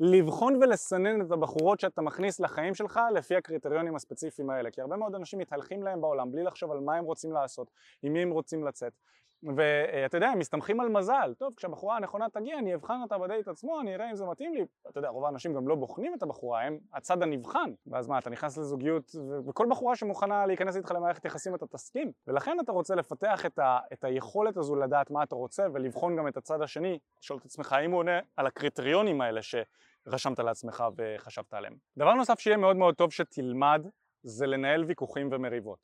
לבחון 0.00 0.62
ולסנן 0.62 1.20
את 1.20 1.30
הבחורות 1.30 1.80
שאתה 1.80 2.02
מכניס 2.02 2.40
לחיים 2.40 2.74
שלך 2.74 3.00
לפי 3.14 3.36
הקריטריונים 3.36 3.96
הספציפיים 3.96 4.50
האלה 4.50 4.70
כי 4.70 4.80
הרבה 4.80 4.96
מאוד 4.96 5.14
אנשים 5.14 5.38
מתהלכים 5.38 5.82
להם 5.82 6.00
בעולם 6.00 6.32
בלי 6.32 6.42
לחשוב 6.42 6.70
על 6.70 6.80
מה 6.80 6.94
הם 6.94 7.04
רוצים 7.04 7.32
לעשות, 7.32 7.70
עם 8.02 8.12
מי 8.12 8.22
הם 8.22 8.30
רוצים 8.30 8.64
לצאת 8.64 8.92
ואתה 9.56 10.16
יודע, 10.16 10.28
הם 10.28 10.38
מסתמכים 10.38 10.80
על 10.80 10.88
מזל, 10.88 11.34
טוב, 11.38 11.54
כשהבחורה 11.56 11.96
הנכונה 11.96 12.28
תגיע, 12.28 12.58
אני 12.58 12.74
אבחן 12.74 13.02
אותה 13.02 13.18
בדייט 13.18 13.48
עצמו, 13.48 13.80
אני 13.80 13.94
אראה 13.94 14.10
אם 14.10 14.16
זה 14.16 14.26
מתאים 14.26 14.54
לי. 14.54 14.64
אתה 14.90 14.98
יודע, 14.98 15.08
רוב 15.08 15.24
האנשים 15.24 15.54
גם 15.54 15.68
לא 15.68 15.74
בוחנים 15.74 16.14
את 16.14 16.22
הבחורה, 16.22 16.62
הם 16.62 16.78
הצד 16.92 17.22
הנבחן. 17.22 17.70
ואז 17.86 18.08
מה, 18.08 18.18
אתה 18.18 18.30
נכנס 18.30 18.58
לזוגיות, 18.58 19.12
וכל 19.48 19.66
בחורה 19.70 19.96
שמוכנה 19.96 20.46
להיכנס 20.46 20.76
איתך 20.76 20.90
למערכת 20.90 21.24
יחסים 21.24 21.54
אתה 21.54 21.66
תסכים. 21.66 22.12
ולכן 22.26 22.56
אתה 22.60 22.72
רוצה 22.72 22.94
לפתח 22.94 23.46
את, 23.46 23.58
ה, 23.58 23.78
את 23.92 24.04
היכולת 24.04 24.56
הזו 24.56 24.76
לדעת 24.76 25.10
מה 25.10 25.22
אתה 25.22 25.34
רוצה, 25.34 25.66
ולבחון 25.72 26.16
גם 26.16 26.28
את 26.28 26.36
הצד 26.36 26.62
השני, 26.62 26.98
לשאול 27.22 27.38
את 27.38 27.44
עצמך 27.44 27.72
האם 27.72 27.90
הוא 27.90 27.98
עונה 27.98 28.18
על 28.36 28.46
הקריטריונים 28.46 29.20
האלה 29.20 29.40
שרשמת 29.42 30.38
לעצמך 30.38 30.84
וחשבת 30.96 31.54
עליהם. 31.54 31.74
דבר 31.98 32.14
נוסף 32.14 32.40
שיהיה 32.40 32.56
מאוד 32.56 32.76
מאוד 32.76 32.94
טוב 32.94 33.12
שתלמד, 33.12 33.86
זה 34.22 34.46
לנהל 34.46 34.84
ויכוחים 34.84 35.28
ומריבות. 35.32 35.78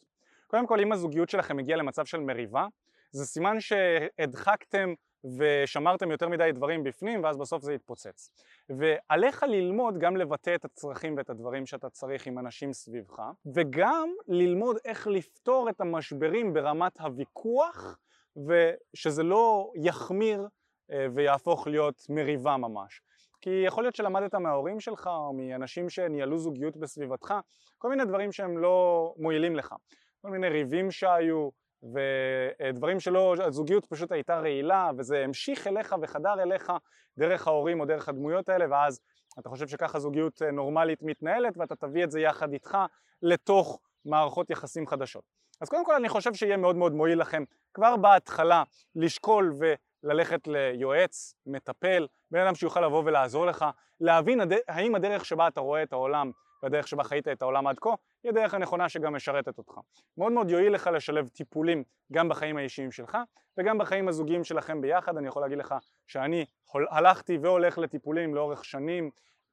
קודם 0.46 0.66
כל, 0.66 0.80
אם 0.80 0.92
הזוגיות 0.92 1.30
שלכם 1.30 1.58
הגיעה 1.58 1.78
למצב 1.78 2.04
של 2.04 2.20
מריבה, 2.20 2.66
זה 3.12 3.24
סימן 3.24 3.56
שהדחקתם 3.60 4.94
ושמרתם 5.38 6.10
יותר 6.10 6.28
מדי 6.28 6.50
דברים 6.54 6.84
בפנים 6.84 7.24
ואז 7.24 7.36
בסוף 7.36 7.62
זה 7.62 7.74
יתפוצץ. 7.74 8.30
ועליך 8.78 9.42
ללמוד 9.42 9.98
גם 9.98 10.16
לבטא 10.16 10.54
את 10.54 10.64
הצרכים 10.64 11.16
ואת 11.16 11.30
הדברים 11.30 11.66
שאתה 11.66 11.90
צריך 11.90 12.26
עם 12.26 12.38
אנשים 12.38 12.72
סביבך, 12.72 13.22
וגם 13.54 14.08
ללמוד 14.28 14.76
איך 14.84 15.06
לפתור 15.06 15.68
את 15.70 15.80
המשברים 15.80 16.52
ברמת 16.52 17.00
הוויכוח, 17.00 17.98
ושזה 18.36 19.22
לא 19.22 19.72
יחמיר 19.76 20.48
אה, 20.92 21.06
ויהפוך 21.14 21.66
להיות 21.66 22.06
מריבה 22.08 22.56
ממש. 22.56 23.02
כי 23.40 23.50
יכול 23.66 23.84
להיות 23.84 23.94
שלמדת 23.94 24.34
מההורים 24.34 24.80
שלך 24.80 25.06
או 25.06 25.32
מאנשים 25.32 25.88
שניהלו 25.88 26.38
זוגיות 26.38 26.76
בסביבתך 26.76 27.34
כל 27.78 27.88
מיני 27.88 28.04
דברים 28.04 28.32
שהם 28.32 28.58
לא 28.58 29.14
מועילים 29.16 29.56
לך, 29.56 29.74
כל 30.22 30.30
מיני 30.30 30.48
ריבים 30.48 30.90
שהיו, 30.90 31.48
ודברים 31.82 33.00
שלא, 33.00 33.34
הזוגיות 33.40 33.86
פשוט 33.86 34.12
הייתה 34.12 34.40
רעילה 34.40 34.90
וזה 34.98 35.24
המשיך 35.24 35.66
אליך 35.66 35.96
וחדר 36.02 36.42
אליך 36.42 36.72
דרך 37.18 37.46
ההורים 37.46 37.80
או 37.80 37.84
דרך 37.84 38.08
הדמויות 38.08 38.48
האלה 38.48 38.64
ואז 38.70 39.00
אתה 39.38 39.48
חושב 39.48 39.68
שככה 39.68 39.98
זוגיות 39.98 40.42
נורמלית 40.42 41.02
מתנהלת 41.02 41.58
ואתה 41.58 41.76
תביא 41.76 42.04
את 42.04 42.10
זה 42.10 42.20
יחד 42.20 42.52
איתך 42.52 42.78
לתוך 43.22 43.80
מערכות 44.04 44.50
יחסים 44.50 44.86
חדשות. 44.86 45.24
אז 45.60 45.68
קודם 45.68 45.84
כל 45.84 45.94
אני 45.94 46.08
חושב 46.08 46.34
שיהיה 46.34 46.56
מאוד 46.56 46.76
מאוד 46.76 46.92
מועיל 46.92 47.20
לכם 47.20 47.44
כבר 47.74 47.96
בהתחלה 47.96 48.62
לשקול 48.96 49.52
וללכת 49.58 50.46
ליועץ, 50.46 51.34
מטפל, 51.46 52.06
בן 52.30 52.40
אדם 52.40 52.54
שיוכל 52.54 52.80
לבוא 52.80 53.02
ולעזור 53.04 53.46
לך, 53.46 53.64
להבין 54.00 54.40
האם 54.68 54.94
הדרך 54.94 55.24
שבה 55.24 55.48
אתה 55.48 55.60
רואה 55.60 55.82
את 55.82 55.92
העולם 55.92 56.30
והדרך 56.62 56.88
שבה 56.88 57.04
חיית 57.04 57.28
את 57.28 57.42
העולם 57.42 57.66
עד 57.66 57.78
כה, 57.78 57.90
היא 58.22 58.30
הדרך 58.30 58.54
הנכונה 58.54 58.88
שגם 58.88 59.14
משרתת 59.14 59.58
אותך. 59.58 59.74
מאוד 60.18 60.32
מאוד 60.32 60.50
יועיל 60.50 60.72
לך 60.72 60.90
לשלב 60.94 61.28
טיפולים 61.28 61.84
גם 62.12 62.28
בחיים 62.28 62.56
האישיים 62.56 62.92
שלך 62.92 63.18
וגם 63.58 63.78
בחיים 63.78 64.08
הזוגיים 64.08 64.44
שלכם 64.44 64.80
ביחד. 64.80 65.16
אני 65.16 65.28
יכול 65.28 65.42
להגיד 65.42 65.58
לך 65.58 65.74
שאני 66.06 66.44
הלכתי 66.90 67.38
והולך 67.38 67.78
לטיפולים 67.78 68.34
לאורך 68.34 68.64
שנים, 68.64 69.10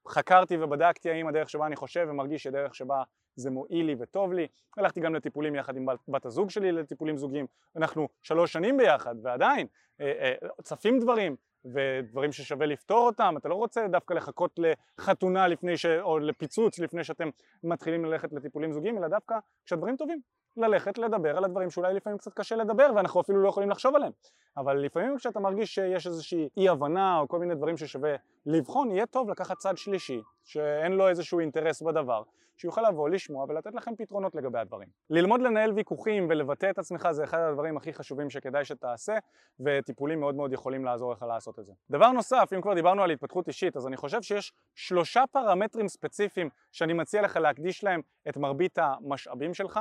חקרתי 0.08 0.56
ובדקתי 0.56 1.10
האם 1.10 1.28
הדרך 1.28 1.50
שבה 1.50 1.66
אני 1.66 1.76
חושב 1.76 2.06
ומרגיש 2.10 2.42
שדרך 2.42 2.74
שבה 2.74 3.02
זה 3.36 3.50
מועיל 3.50 3.86
לי 3.86 3.94
וטוב 3.98 4.32
לי. 4.32 4.46
הלכתי 4.76 5.00
גם 5.00 5.14
לטיפולים 5.14 5.54
יחד 5.54 5.76
עם 5.76 5.86
בת 6.08 6.26
הזוג 6.26 6.50
שלי 6.50 6.72
לטיפולים 6.72 7.16
זוגיים. 7.16 7.46
אנחנו 7.76 8.08
שלוש 8.22 8.52
שנים 8.52 8.76
ביחד 8.76 9.14
ועדיין 9.22 9.66
אה, 10.00 10.12
אה, 10.20 10.48
צפים 10.62 10.98
דברים, 10.98 11.36
ודברים 11.64 12.32
ששווה 12.32 12.66
לפתור 12.66 13.06
אותם, 13.06 13.34
אתה 13.36 13.48
לא 13.48 13.54
רוצה 13.54 13.88
דווקא 13.88 14.14
לחכות 14.14 14.58
לחתונה 14.98 15.48
לפני 15.48 15.76
ש... 15.76 15.86
או 15.86 16.18
לפיצוץ 16.18 16.78
לפני 16.78 17.04
שאתם 17.04 17.28
מתחילים 17.64 18.04
ללכת 18.04 18.32
לטיפולים 18.32 18.72
זוגיים, 18.72 18.98
אלא 18.98 19.08
דווקא 19.08 19.34
כשהדברים 19.66 19.96
טובים, 19.96 20.20
ללכת 20.56 20.98
לדבר 20.98 21.36
על 21.36 21.44
הדברים 21.44 21.70
שאולי 21.70 21.94
לפעמים 21.94 22.18
קצת 22.18 22.34
קשה 22.34 22.56
לדבר 22.56 22.90
ואנחנו 22.96 23.20
אפילו 23.20 23.42
לא 23.42 23.48
יכולים 23.48 23.70
לחשוב 23.70 23.94
עליהם, 23.96 24.12
אבל 24.56 24.76
לפעמים 24.76 25.16
כשאתה 25.16 25.40
מרגיש 25.40 25.74
שיש 25.74 26.06
איזושהי 26.06 26.48
אי 26.56 26.68
הבנה 26.68 27.18
או 27.18 27.28
כל 27.28 27.38
מיני 27.38 27.54
דברים 27.54 27.76
ששווה 27.76 28.14
לבחון, 28.46 28.90
יהיה 28.90 29.06
טוב 29.06 29.30
לקחת 29.30 29.56
צד 29.56 29.76
שלישי 29.76 30.20
שאין 30.44 30.92
לו 30.92 31.08
איזשהו 31.08 31.40
אינטרס 31.40 31.82
בדבר, 31.82 32.22
שיוכל 32.60 32.82
לבוא, 32.88 33.08
לשמוע 33.08 33.46
ולתת 33.48 33.74
לכם 33.74 33.96
פתרונות 33.96 34.34
לגבי 34.34 34.58
הדברים. 34.58 34.88
ללמוד 35.10 35.40
לנהל 35.40 35.72
ויכוחים 35.72 36.26
ולבטא 36.30 36.70
את 36.70 36.78
עצמך 36.78 37.08
זה 37.10 37.24
אחד 37.24 37.38
הדברים 37.38 37.76
הכי 37.76 37.92
חשובים 37.92 38.30
שכדאי 38.30 38.64
שתעשה 38.64 39.18
וטיפולים 39.60 40.20
מאוד 40.20 40.34
מאוד 40.34 40.52
יכולים 40.52 40.84
לעזור 40.84 41.12
לך 41.12 41.22
לעשות 41.22 41.58
את 41.58 41.66
זה. 41.66 41.72
דבר 41.90 42.12
נוסף, 42.12 42.50
אם 42.56 42.60
כבר 42.60 42.74
דיברנו 42.74 43.02
על 43.02 43.10
התפתחות 43.10 43.48
אישית, 43.48 43.76
אז 43.76 43.86
אני 43.86 43.96
חושב 43.96 44.22
שיש 44.22 44.52
שלושה 44.74 45.24
פרמטרים 45.32 45.88
ספציפיים 45.88 46.48
שאני 46.72 46.92
מציע 46.92 47.22
לך 47.22 47.36
להקדיש 47.36 47.84
להם 47.84 48.00
את 48.28 48.36
מרבית 48.36 48.78
המשאבים 48.78 49.54
שלך 49.54 49.80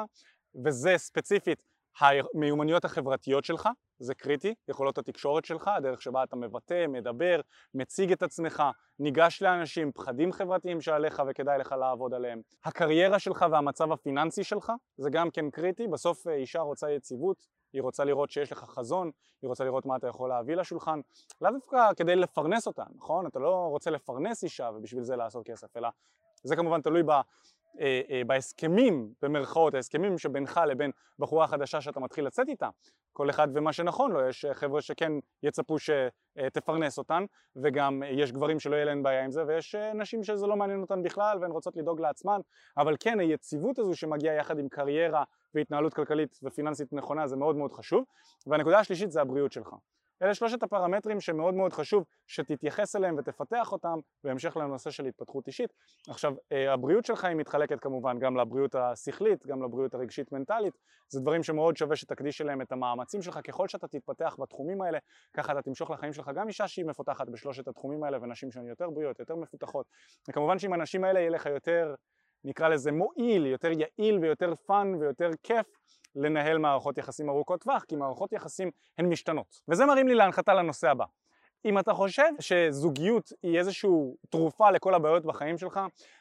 וזה 0.65 0.97
ספציפית 0.97 1.63
המיומנויות 1.99 2.85
החברתיות 2.85 3.45
שלך, 3.45 3.69
זה 3.99 4.13
קריטי, 4.13 4.55
יכולות 4.67 4.97
התקשורת 4.97 5.45
שלך, 5.45 5.67
הדרך 5.67 6.01
שבה 6.01 6.23
אתה 6.23 6.35
מבטא, 6.35 6.85
מדבר, 6.87 7.41
מציג 7.73 8.11
את 8.11 8.23
עצמך, 8.23 8.63
ניגש 8.99 9.41
לאנשים, 9.41 9.91
פחדים 9.91 10.31
חברתיים 10.31 10.81
שעליך 10.81 11.23
וכדאי 11.29 11.57
לך 11.57 11.71
לעבוד 11.71 12.13
עליהם. 12.13 12.41
הקריירה 12.65 13.19
שלך 13.19 13.45
והמצב 13.51 13.91
הפיננסי 13.91 14.43
שלך, 14.43 14.71
זה 14.97 15.09
גם 15.09 15.31
כן 15.31 15.49
קריטי, 15.49 15.87
בסוף 15.87 16.27
אה, 16.27 16.33
אישה 16.33 16.59
רוצה 16.59 16.91
יציבות, 16.91 17.47
היא 17.73 17.81
רוצה 17.81 18.03
לראות 18.03 18.31
שיש 18.31 18.51
לך 18.51 18.63
חזון, 18.63 19.11
היא 19.41 19.47
רוצה 19.47 19.63
לראות 19.63 19.85
מה 19.85 19.95
אתה 19.95 20.07
יכול 20.07 20.29
להביא 20.29 20.55
לשולחן, 20.55 20.99
לאו 21.41 21.51
דווקא 21.51 21.93
כדי 21.97 22.15
לפרנס 22.15 22.67
אותה, 22.67 22.83
נכון? 22.95 23.27
אתה 23.27 23.39
לא 23.39 23.67
רוצה 23.69 23.91
לפרנס 23.91 24.43
אישה 24.43 24.69
ובשביל 24.75 25.03
זה 25.03 25.15
לעשות 25.15 25.45
כסף, 25.45 25.77
אלא 25.77 25.89
זה 26.43 26.55
כמובן 26.55 26.81
תלוי 26.81 27.03
ב... 27.03 27.11
אה, 27.79 28.01
אה, 28.09 28.21
בהסכמים, 28.27 29.13
במרכאות, 29.21 29.73
ההסכמים 29.73 30.17
שבינך 30.17 30.61
לבין 30.67 30.91
בחורה 31.19 31.47
חדשה 31.47 31.81
שאתה 31.81 31.99
מתחיל 31.99 32.25
לצאת 32.25 32.49
איתה, 32.49 32.69
כל 33.13 33.29
אחד 33.29 33.47
ומה 33.53 33.73
שנכון 33.73 34.11
לו, 34.11 34.29
יש 34.29 34.45
חבר'ה 34.53 34.81
שכן 34.81 35.11
יצפו 35.43 35.75
שתפרנס 35.79 36.97
אותן 36.97 37.25
וגם 37.55 38.03
יש 38.05 38.31
גברים 38.31 38.59
שלא 38.59 38.75
יהיה 38.75 38.85
להם 38.85 39.03
בעיה 39.03 39.23
עם 39.23 39.31
זה 39.31 39.43
ויש 39.47 39.75
נשים 39.75 40.23
שזה 40.23 40.47
לא 40.47 40.55
מעניין 40.55 40.81
אותן 40.81 41.03
בכלל 41.03 41.37
והן 41.41 41.51
רוצות 41.51 41.75
לדאוג 41.75 42.01
לעצמן. 42.01 42.39
אבל 42.77 42.95
כן 42.99 43.19
היציבות 43.19 43.79
הזו 43.79 43.95
שמגיעה 43.95 44.35
יחד 44.35 44.59
עם 44.59 44.69
קריירה 44.69 45.23
והתנהלות 45.53 45.93
כלכלית 45.93 46.39
ופיננסית 46.43 46.93
נכונה 46.93 47.27
זה 47.27 47.35
מאוד 47.35 47.55
מאוד 47.55 47.71
חשוב. 47.71 48.05
והנקודה 48.47 48.79
השלישית 48.79 49.11
זה 49.11 49.21
הבריאות 49.21 49.51
שלך 49.51 49.75
אלה 50.23 50.33
שלושת 50.33 50.63
הפרמטרים 50.63 51.19
שמאוד 51.19 51.53
מאוד 51.53 51.73
חשוב 51.73 52.03
שתתייחס 52.27 52.95
אליהם 52.95 53.15
ותפתח 53.17 53.71
אותם 53.71 53.99
בהמשך 54.23 54.57
לנושא 54.57 54.91
של 54.91 55.05
התפתחות 55.05 55.47
אישית. 55.47 55.73
עכשיו 56.09 56.33
אה, 56.51 56.73
הבריאות 56.73 57.05
שלך 57.05 57.25
היא 57.25 57.35
מתחלקת 57.35 57.79
כמובן 57.79 58.19
גם 58.19 58.37
לבריאות 58.37 58.75
השכלית, 58.75 59.45
גם 59.47 59.63
לבריאות 59.63 59.93
הרגשית 59.93 60.31
מנטלית, 60.31 60.73
זה 61.09 61.19
דברים 61.19 61.43
שמאוד 61.43 61.77
שווה 61.77 61.95
שתקדיש 61.95 62.41
אליהם 62.41 62.61
את 62.61 62.71
המאמצים 62.71 63.21
שלך, 63.21 63.39
ככל 63.43 63.67
שאתה 63.67 63.87
תתפתח 63.87 64.35
בתחומים 64.39 64.81
האלה 64.81 64.97
ככה 65.33 65.51
אתה 65.51 65.61
תמשוך 65.61 65.91
לחיים 65.91 66.13
שלך 66.13 66.31
גם 66.35 66.47
אישה 66.47 66.67
שהיא 66.67 66.85
מפותחת 66.85 67.29
בשלושת 67.29 67.67
התחומים 67.67 68.03
האלה 68.03 68.17
ונשים 68.21 68.51
שהן 68.51 68.67
יותר 68.67 68.89
בריאות, 68.89 69.19
יותר 69.19 69.35
מפותחות. 69.35 69.85
וכמובן 70.29 70.59
שעם 70.59 70.73
הנשים 70.73 71.03
האלה 71.03 71.19
יהיה 71.19 71.29
לך 71.29 71.45
יותר 71.45 71.95
נקרא 72.43 72.69
לזה 72.69 72.91
מועיל, 72.91 73.45
יותר 73.45 73.71
יעיל 73.71 74.19
ויותר 74.19 74.53
fun 74.55 74.95
ויותר 74.95 75.29
כיף 75.43 75.65
לנהל 76.19 76.57
מערכות 76.57 76.97
יחסים 76.97 77.29
ארוכות 77.29 77.61
טווח, 77.61 77.83
כי 77.83 77.95
מערכות 77.95 78.33
יחסים 78.33 78.71
הן 78.97 79.05
משתנות. 79.05 79.61
וזה 79.67 79.85
מרים 79.85 80.07
לי 80.07 80.15
להנחתה 80.15 80.53
לנושא 80.53 80.89
הבא. 80.89 81.05
אם 81.65 81.79
אתה 81.79 81.93
חושב 81.93 82.29
שזוגיות 82.39 83.31
היא 83.43 83.57
איזושהי 83.57 83.89
תרופה 84.29 84.71
לכל 84.71 84.93
הבעיות 84.93 85.25
בחיים 85.25 85.57
שלך, 85.57 85.79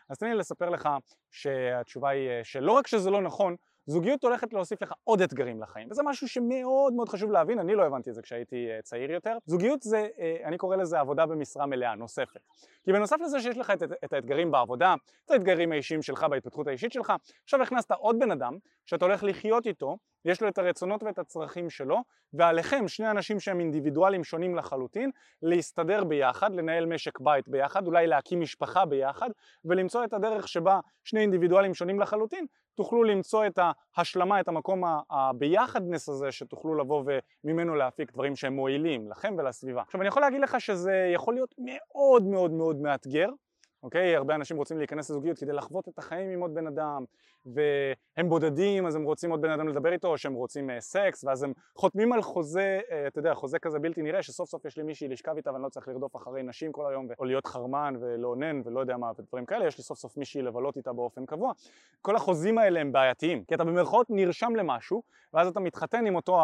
אז 0.09 0.19
תן 0.19 0.27
לי 0.27 0.35
לספר 0.35 0.71
לך 0.71 0.89
שהתשובה 1.31 2.09
היא 2.09 2.31
שלא 2.43 2.73
רק 2.73 2.87
שזה 2.87 3.11
לא 3.11 3.23
נכון, 3.23 3.57
זוגיות 3.91 4.25
הולכת 4.25 4.53
להוסיף 4.53 4.83
לך 4.83 4.93
עוד 5.05 5.23
אתגרים 5.23 5.63
לחיים, 5.63 5.89
וזה 5.91 6.03
משהו 6.03 6.29
שמאוד 6.29 6.93
מאוד 6.93 7.09
חשוב 7.09 7.31
להבין, 7.31 7.59
אני 7.59 7.75
לא 7.75 7.87
הבנתי 7.87 8.11
את 8.11 8.15
זה 8.15 8.23
כשהייתי 8.23 8.71
אה, 8.71 8.83
צעיר 8.83 9.11
יותר. 9.11 9.37
זוגיות 9.47 9.83
זה, 9.83 10.07
אה, 10.19 10.37
אני 10.45 10.59
קורא 10.59 10.77
לזה 10.77 11.01
עבודה 11.01 11.27
במשרה 11.27 11.67
מלאה, 11.67 11.95
נוספת. 11.95 12.41
כי 12.85 12.93
בנוסף 12.93 13.17
לזה 13.21 13.41
שיש 13.41 13.59
לך 13.59 13.71
את, 13.71 13.83
את 14.05 14.13
האתגרים 14.13 14.51
בעבודה, 14.51 14.95
את 15.25 15.31
האתגרים 15.31 15.73
האישיים 15.73 16.03
שלך 16.03 16.27
בהתפתחות 16.31 16.67
האישית 16.67 16.93
שלך, 16.93 17.13
עכשיו 17.45 17.63
הכנסת 17.63 17.91
עוד 17.91 18.19
בן 18.19 18.31
אדם 18.31 18.57
שאתה 18.87 19.05
הולך 19.05 19.25
לחיות 19.25 19.67
איתו, 19.67 19.97
יש 20.25 20.43
לו 20.43 20.49
את 20.49 20.59
הרצונות 20.59 21.03
ואת 21.03 21.19
הצרכים 21.19 21.71
שלו, 21.71 22.03
ועליכם, 22.33 22.89
שני 22.89 23.11
אנשים 23.11 23.41
שהם 23.41 23.61
אינדיבידואלים 23.61 24.25
שונים 24.25 24.55
לחלוטין, 24.55 25.11
להסתדר 25.43 26.05
ביחד, 26.05 26.55
לנהל 26.55 26.87
משק 26.87 27.21
בית 27.21 27.49
ביחד, 27.49 27.87
אולי 27.87 28.07
להקים 28.07 28.41
משפחה 28.41 28.85
ביחד, 28.85 29.31
ולמצוא 29.65 30.05
את 30.05 30.13
הדרך 30.13 30.49
שבה 30.49 30.81
שני 31.05 31.21
אינדיבידואלים 31.21 31.75
שונים 31.75 32.01
לחלוטין 32.01 32.47
תוכלו 32.79 33.05
למצוא 33.05 33.47
את 33.47 33.59
ההשלמה, 33.97 34.41
את 34.41 34.49
המקום 34.49 34.83
הביחדנס 35.11 36.09
הזה 36.09 36.33
שתוכלו 36.33 36.75
לבוא 36.75 37.05
וממנו 37.45 37.75
להפיק 37.75 38.13
דברים 38.13 38.37
שהם 38.37 38.53
מועילים 38.53 39.11
לכם 39.11 39.35
ולסביבה. 39.39 39.83
עכשיו 39.83 40.01
אני 40.01 40.09
יכול 40.09 40.23
להגיד 40.23 40.41
לך 40.41 40.61
שזה 40.61 41.11
יכול 41.15 41.35
להיות 41.35 41.55
מאוד 41.59 42.23
מאוד 42.23 42.51
מאוד 42.51 42.77
מאתגר, 42.77 43.29
אוקיי? 43.83 44.17
הרבה 44.17 44.35
אנשים 44.35 44.57
רוצים 44.57 44.79
להיכנס 44.79 45.11
לזוגיות 45.11 45.39
כדי 45.39 45.53
לחוות 45.53 45.89
את 45.89 45.99
החיים 45.99 46.31
עם 46.31 46.41
עוד 46.41 46.55
בן 46.55 46.67
אדם 46.67 47.05
והם 47.55 48.29
בודדים 48.29 48.87
אז 48.87 48.97
הם 48.97 49.03
רוצים 49.03 49.31
עוד 49.31 49.41
בן 49.41 49.51
אדם 49.51 49.69
לדבר 49.69 49.93
איתו 49.93 50.09
או 50.09 50.19
שהם 50.19 50.35
רוצים 50.35 50.71
uh, 50.71 50.73
סקס 50.81 51.25
ואז 51.25 51.43
הם 51.43 51.53
חותמים 51.75 52.13
על 52.13 52.23
חוזה, 52.23 52.81
uh, 52.89 52.93
אתה 53.07 53.19
יודע, 53.19 53.35
חוזה 53.35 53.59
כזה 53.59 53.79
בלתי 53.79 54.03
נראה 54.03 54.23
שסוף 54.23 54.49
סוף 54.49 54.65
יש 54.65 54.77
לי 54.77 54.83
מישהי 54.83 55.09
לשכב 55.09 55.37
איתה 55.37 55.53
ואני 55.53 55.63
לא 55.63 55.69
צריך 55.69 55.89
לרדוף 55.89 56.17
אחרי 56.17 56.43
נשים 56.43 56.73
כל 56.73 56.87
היום 56.87 57.09
או 57.19 57.25
להיות 57.25 57.47
חרמן 57.47 57.95
ולאונן 58.01 58.61
ולא 58.65 58.81
יודע 58.81 58.97
מה 58.97 59.11
ודברים 59.19 59.47
כאלה, 59.47 59.67
יש 59.67 59.79
לי 59.79 59.85
סוף 59.85 59.99
סוף 59.99 60.17
מישהי 60.17 60.43
לבלות 60.43 60.77
איתה 60.77 60.93
באופן 60.93 61.27
קבוע. 61.27 61.53
כל 62.03 62.17
החוזים 62.17 62.59
האלה 62.59 62.81
הם 62.81 62.93
בעייתיים 62.93 63.45
כי 63.45 63.55
אתה 63.55 63.65
במרכאות 63.65 64.07
נרשם 64.11 64.57
למשהו 64.57 65.03
ואז 65.33 65.49
אתה 65.49 65.61
מתחתן 65.61 66.07
עם 66.07 66.17
אותו, 66.17 66.39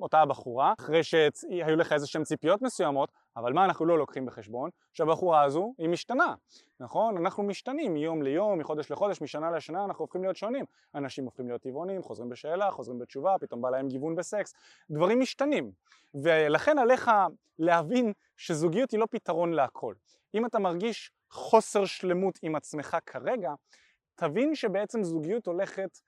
אותה 0.00 0.20
הבחורה 0.20 0.74
אחרי 0.78 1.02
שהיו 1.02 1.76
לך 1.76 1.92
איזה 1.92 2.06
שהן 2.06 2.24
ציפיות 2.24 2.62
מסוימות 2.62 3.10
אבל 3.36 3.52
מה 3.52 3.64
אנחנו 3.64 3.86
לא 3.86 3.98
לוקחים 3.98 4.26
בחשבון? 4.26 4.70
שהבחורה 4.92 5.42
הזו 5.42 5.74
היא 5.78 5.88
משתנה, 5.88 6.34
נכון? 6.80 7.16
אנחנו 7.16 7.42
משתנים 7.42 7.94
מיום 7.94 8.22
ליום, 8.22 8.58
מחודש 8.58 8.90
לחודש, 8.90 9.22
משנה 9.22 9.50
לשנה, 9.50 9.84
אנחנו 9.84 10.02
הופכים 10.02 10.22
להיות 10.22 10.36
שונים. 10.40 10.64
אנשים 10.94 11.24
הופכים 11.24 11.46
להיות 11.46 11.62
טבעונים, 11.62 12.02
חוזרים 12.02 12.28
בשאלה, 12.28 12.70
חוזרים 12.70 12.98
בתשובה, 12.98 13.36
פתאום 13.40 13.62
בא 13.62 13.70
להם 13.70 13.88
גיוון 13.88 14.14
בסקס, 14.14 14.54
דברים 14.90 15.20
משתנים. 15.20 15.72
ולכן 16.14 16.78
עליך 16.78 17.10
להבין 17.58 18.12
שזוגיות 18.36 18.90
היא 18.90 19.00
לא 19.00 19.06
פתרון 19.10 19.52
להכל. 19.52 19.94
אם 20.34 20.46
אתה 20.46 20.58
מרגיש 20.58 21.10
חוסר 21.30 21.84
שלמות 21.84 22.38
עם 22.42 22.56
עצמך 22.56 22.96
כרגע, 23.06 23.52
תבין 24.14 24.54
שבעצם 24.54 25.02
זוגיות 25.02 25.46
הולכת 25.46 25.98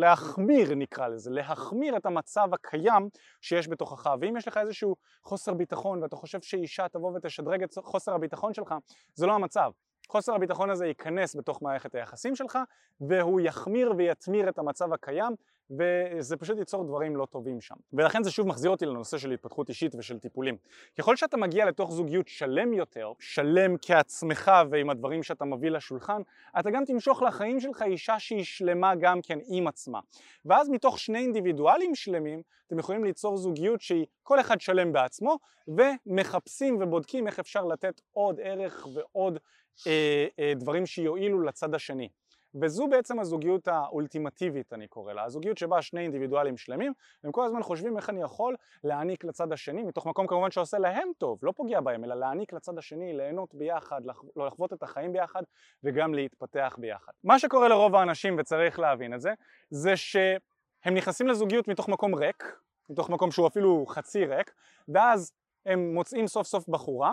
להחמיר 0.00 0.74
נקרא 0.74 1.08
לזה, 1.08 1.30
להחמיר 1.30 1.96
את 1.96 2.06
המצב 2.06 2.48
הקיים 2.52 3.08
שיש 3.40 3.68
בתוכך 3.68 4.14
ואם 4.20 4.36
יש 4.36 4.48
לך 4.48 4.56
איזשהו 4.56 4.96
חוסר 5.22 5.54
ביטחון 5.54 6.02
ואתה 6.02 6.16
חושב 6.16 6.40
שאישה 6.40 6.88
תבוא 6.88 7.12
ותשדרג 7.16 7.62
את 7.62 7.74
חוסר 7.78 8.14
הביטחון 8.14 8.54
שלך 8.54 8.74
זה 9.14 9.26
לא 9.26 9.32
המצב 9.32 9.70
חוסר 10.10 10.34
הביטחון 10.34 10.70
הזה 10.70 10.86
ייכנס 10.86 11.36
בתוך 11.36 11.62
מערכת 11.62 11.94
היחסים 11.94 12.36
שלך 12.36 12.58
והוא 13.00 13.40
יחמיר 13.40 13.92
ויתמיר 13.96 14.48
את 14.48 14.58
המצב 14.58 14.92
הקיים 14.92 15.34
וזה 15.70 16.36
פשוט 16.36 16.58
ייצור 16.58 16.84
דברים 16.84 17.16
לא 17.16 17.26
טובים 17.26 17.60
שם. 17.60 17.74
ולכן 17.92 18.22
זה 18.22 18.30
שוב 18.30 18.46
מחזיר 18.48 18.70
אותי 18.70 18.86
לנושא 18.86 19.18
של 19.18 19.30
התפתחות 19.30 19.68
אישית 19.68 19.94
ושל 19.94 20.18
טיפולים. 20.18 20.56
ככל 20.98 21.16
שאתה 21.16 21.36
מגיע 21.36 21.66
לתוך 21.66 21.92
זוגיות 21.92 22.28
שלם 22.28 22.72
יותר, 22.72 23.12
שלם 23.18 23.74
כעצמך 23.82 24.50
ועם 24.70 24.90
הדברים 24.90 25.22
שאתה 25.22 25.44
מביא 25.44 25.70
לשולחן, 25.70 26.22
אתה 26.60 26.70
גם 26.70 26.84
תמשוך 26.84 27.22
לחיים 27.22 27.60
שלך 27.60 27.82
אישה 27.82 28.18
שהיא 28.18 28.44
שלמה 28.44 28.94
גם 28.94 29.20
כן 29.22 29.38
עם 29.48 29.66
עצמה. 29.66 30.00
ואז 30.44 30.68
מתוך 30.68 30.98
שני 30.98 31.18
אינדיבידואלים 31.18 31.94
שלמים, 31.94 32.42
אתם 32.66 32.78
יכולים 32.78 33.04
ליצור 33.04 33.36
זוגיות 33.36 33.80
שהיא 33.80 34.06
כל 34.22 34.40
אחד 34.40 34.60
שלם 34.60 34.92
בעצמו, 34.92 35.38
ומחפשים 35.68 36.78
ובודקים 36.80 37.26
איך 37.26 37.38
אפשר 37.38 37.64
לתת 37.64 38.00
עוד 38.12 38.40
ערך 38.42 38.86
ועוד 38.94 39.38
אה, 39.86 40.26
אה, 40.38 40.52
דברים 40.56 40.86
שיועילו 40.86 41.42
לצד 41.42 41.74
השני. 41.74 42.08
וזו 42.54 42.88
בעצם 42.88 43.20
הזוגיות 43.20 43.68
האולטימטיבית 43.68 44.72
אני 44.72 44.88
קורא 44.88 45.12
לה, 45.12 45.24
הזוגיות 45.24 45.58
שבה 45.58 45.82
שני 45.82 46.00
אינדיבידואלים 46.00 46.56
שלמים 46.56 46.92
והם 47.24 47.32
כל 47.32 47.44
הזמן 47.44 47.62
חושבים 47.62 47.96
איך 47.96 48.10
אני 48.10 48.22
יכול 48.22 48.56
להעניק 48.84 49.24
לצד 49.24 49.52
השני 49.52 49.82
מתוך 49.82 50.06
מקום 50.06 50.26
כמובן 50.26 50.50
שעושה 50.50 50.78
להם 50.78 51.10
טוב, 51.18 51.38
לא 51.42 51.52
פוגע 51.56 51.80
בהם 51.80 52.04
אלא 52.04 52.14
להעניק 52.14 52.52
לצד 52.52 52.78
השני, 52.78 53.12
ליהנות 53.12 53.54
ביחד, 53.54 54.00
לא 54.36 54.46
לחוות 54.46 54.72
את 54.72 54.82
החיים 54.82 55.12
ביחד 55.12 55.42
וגם 55.84 56.14
להתפתח 56.14 56.76
ביחד. 56.78 57.12
מה 57.24 57.38
שקורה 57.38 57.68
לרוב 57.68 57.96
האנשים 57.96 58.36
וצריך 58.38 58.78
להבין 58.78 59.14
את 59.14 59.20
זה, 59.20 59.30
זה 59.70 59.96
שהם 59.96 60.94
נכנסים 60.94 61.26
לזוגיות 61.26 61.68
מתוך 61.68 61.88
מקום 61.88 62.14
ריק, 62.14 62.56
מתוך 62.90 63.10
מקום 63.10 63.30
שהוא 63.30 63.46
אפילו 63.46 63.86
חצי 63.86 64.26
ריק 64.26 64.52
ואז 64.88 65.32
הם 65.66 65.94
מוצאים 65.94 66.26
סוף 66.26 66.46
סוף 66.46 66.68
בחורה 66.68 67.12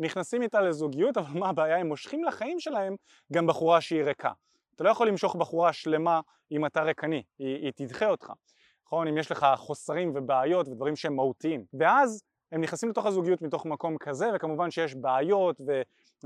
נכנסים 0.00 0.42
איתה 0.42 0.60
לזוגיות, 0.60 1.16
אבל 1.16 1.40
מה 1.40 1.48
הבעיה? 1.48 1.76
הם 1.76 1.86
מושכים 1.86 2.24
לחיים 2.24 2.60
שלהם 2.60 2.96
גם 3.32 3.46
בחורה 3.46 3.80
שהיא 3.80 4.02
ריקה. 4.02 4.32
אתה 4.74 4.84
לא 4.84 4.90
יכול 4.90 5.08
למשוך 5.08 5.36
בחורה 5.36 5.72
שלמה 5.72 6.20
אם 6.52 6.66
אתה 6.66 6.82
ריקני, 6.82 7.22
היא, 7.38 7.56
היא 7.56 7.72
תדחה 7.76 8.06
אותך, 8.10 8.32
נכון? 8.86 9.08
אם 9.08 9.18
יש 9.18 9.30
לך 9.30 9.46
חוסרים 9.56 10.12
ובעיות 10.14 10.68
ודברים 10.68 10.96
שהם 10.96 11.16
מהותיים. 11.16 11.64
ואז 11.78 12.22
הם 12.52 12.60
נכנסים 12.60 12.88
לתוך 12.88 13.06
הזוגיות 13.06 13.42
מתוך 13.42 13.66
מקום 13.66 13.98
כזה, 13.98 14.26
וכמובן 14.34 14.70
שיש 14.70 14.94
בעיות 14.94 15.60
ו, 15.66 15.82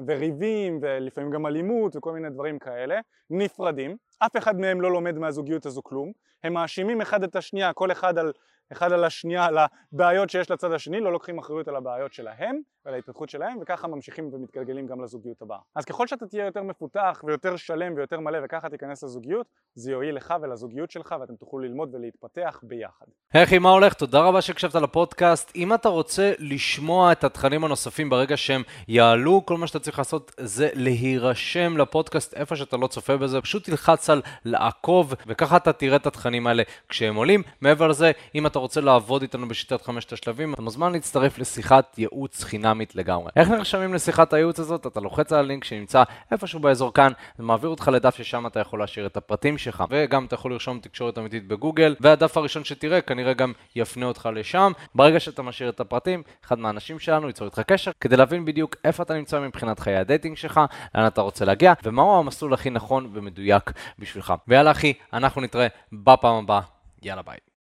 וריבים 0.06 0.78
ולפעמים 0.82 1.30
גם 1.30 1.46
אלימות 1.46 1.96
וכל 1.96 2.12
מיני 2.12 2.30
דברים 2.30 2.58
כאלה, 2.58 3.00
נפרדים, 3.30 3.96
אף 4.26 4.36
אחד 4.36 4.60
מהם 4.60 4.80
לא 4.80 4.92
לומד 4.92 5.18
מהזוגיות 5.18 5.66
הזו 5.66 5.82
כלום, 5.82 6.12
הם 6.44 6.52
מאשימים 6.52 7.00
אחד 7.00 7.22
את 7.24 7.36
השנייה, 7.36 7.72
כל 7.72 7.92
אחד 7.92 8.18
על 8.18 8.32
אחד 8.72 8.92
על 8.92 9.04
השנייה 9.04 9.44
על 9.44 9.58
הבעיות 9.58 10.30
שיש 10.30 10.50
לצד 10.50 10.72
השני, 10.72 11.00
לא 11.00 11.12
לוקחים 11.12 11.38
אחריות 11.38 11.68
על 11.68 11.76
הבעיות 11.76 12.12
שלהם 12.12 12.60
ועל 12.84 12.94
ההתפתחות 12.94 13.30
שלהם 13.30 13.58
וככה 13.62 13.88
ממשיכים 13.88 14.30
ומתגלגלים 14.32 14.86
גם 14.86 15.02
לזוגיות 15.02 15.42
הבאה. 15.42 15.58
אז 15.74 15.84
ככל 15.84 16.06
שאתה 16.06 16.26
תהיה 16.26 16.44
יותר 16.44 16.62
מפותח 16.62 17.22
ויותר 17.26 17.56
שלם 17.56 17.94
ויותר 17.96 18.20
מלא 18.20 18.38
וככה 18.44 18.68
תיכנס 18.68 19.04
לזוגיות, 19.04 19.46
זה 19.74 19.92
יועיל 19.92 20.16
לך 20.16 20.34
ולזוגיות 20.42 20.90
שלך 20.90 21.14
ואתם 21.20 21.36
תוכלו 21.36 21.58
ללמוד 21.58 21.94
ולהתפתח 21.94 22.60
ביחד. 22.62 23.06
אחי, 23.36 23.58
מה 23.58 23.70
הולך? 23.70 23.94
תודה 23.94 24.20
רבה 24.20 24.40
שהקשבת 24.40 24.74
לפודקאסט. 24.74 25.52
אם 25.56 25.74
אתה 25.74 25.88
רוצה 25.88 26.32
לשמוע 26.38 27.12
את 27.12 27.24
התכנים 27.24 27.64
הנוספים 27.64 28.10
ברגע 28.10 28.36
שהם 28.36 28.62
יעלו, 28.88 29.46
כל 29.46 29.56
מה 29.56 29.66
שאתה 29.66 29.78
צריך 29.78 29.98
לעשות 29.98 30.32
זה 30.40 30.68
להירשם 30.74 31.76
לפודקאסט 31.76 32.34
איפה 32.34 32.56
שאתה 32.56 32.76
לא 32.76 32.86
צופה 32.86 33.16
בזה, 33.16 33.40
פשוט 33.40 33.64
תלחץ 33.64 34.10
על 34.12 34.22
לעקוב 34.44 35.14
וככה 35.26 35.56
אתה 35.56 35.72
תראה 35.72 35.96
את 35.96 36.06
התכנים 36.06 36.46
האלה 36.46 36.62
כשהם 36.88 37.14
עולים. 37.14 37.42
מעבר 37.60 37.88
לזה, 37.88 38.12
אם 38.34 38.46
אתה 38.46 38.58
רוצה 38.58 38.80
לעבוד 38.80 39.22
איתנו 39.22 39.48
בשיטת 39.48 39.82
חמשת 39.82 40.12
השלבים, 40.12 40.54
אתה 40.54 40.62
מוזמן 40.62 40.92
להצטרף 40.92 41.38
לשיחת 41.38 41.98
ייעוץ 41.98 42.44
חינמית 42.44 42.94
לגמרי. 42.94 43.30
איך 43.36 43.48
נרשמים 43.48 43.94
לשיחת 43.94 44.32
הייעוץ 44.32 44.60
הזאת? 44.60 44.86
אתה 44.86 45.00
לוחץ 45.00 45.32
על 45.32 45.38
הלינק 45.38 45.64
שנמצא 45.64 46.02
איפשהו 46.32 46.60
באזור 46.60 46.94
כאן, 46.94 47.12
זה 47.38 47.44
מעביר 47.44 47.70
אותך 47.70 47.90
לדף 47.92 48.16
ששם 48.16 48.46
אתה 48.46 48.60
יכול 48.60 48.80
להשאיר 48.80 49.06
את 49.06 49.16
הפרטים 49.16 49.58
שלך, 49.58 49.84
וגם 49.90 50.24
אתה 50.24 50.34
יכול 50.34 50.52
לרשום 50.52 50.78
תקשורת 50.80 51.18
אמיתית 51.18 51.48
בגוגל, 51.48 51.94
והדף 52.00 52.36
הראשון 52.36 52.64
שתראה 52.64 53.00
כנראה 53.00 53.32
גם 53.32 53.52
יפנה 53.76 54.06
אותך 54.06 54.28
לשם. 54.34 54.72
ברגע 54.94 55.20
שאתה 55.20 55.42
משאיר 55.42 55.68
את 55.68 55.80
הפרטים, 55.80 56.22
אחד 56.44 56.58
מהאנשים 56.58 56.98
שלנו 56.98 57.26
ייצור 57.26 57.46
איתך 57.46 57.60
קשר, 57.60 57.90
כדי 58.00 58.16
להבין 58.16 58.44
בדיוק 58.44 58.76
איפה 58.84 59.02
אתה 59.02 59.14
נמצא 59.14 59.40
מבחינת 59.40 59.78
חיי 59.78 59.96
ה 59.96 60.02
dating 60.02 60.36
שלך, 60.36 60.60
לאן 60.94 61.06
אתה 61.06 61.20
רוצה 61.20 61.44
להגיע, 61.44 61.72
ומהו 61.82 62.18
המסלול 62.18 62.54
הכי 62.54 62.70
נכון 62.70 63.10
ומדויק 63.12 63.72
בשבילך. 64.02 64.34
ויאללה 64.48 64.70
אחי, 64.70 64.92
אנחנו 65.12 65.40
נתראה 65.40 65.66
בפעם 65.92 66.34
הבאה. 66.34 66.60
יאללה 67.02 67.22
ביי. 67.22 67.36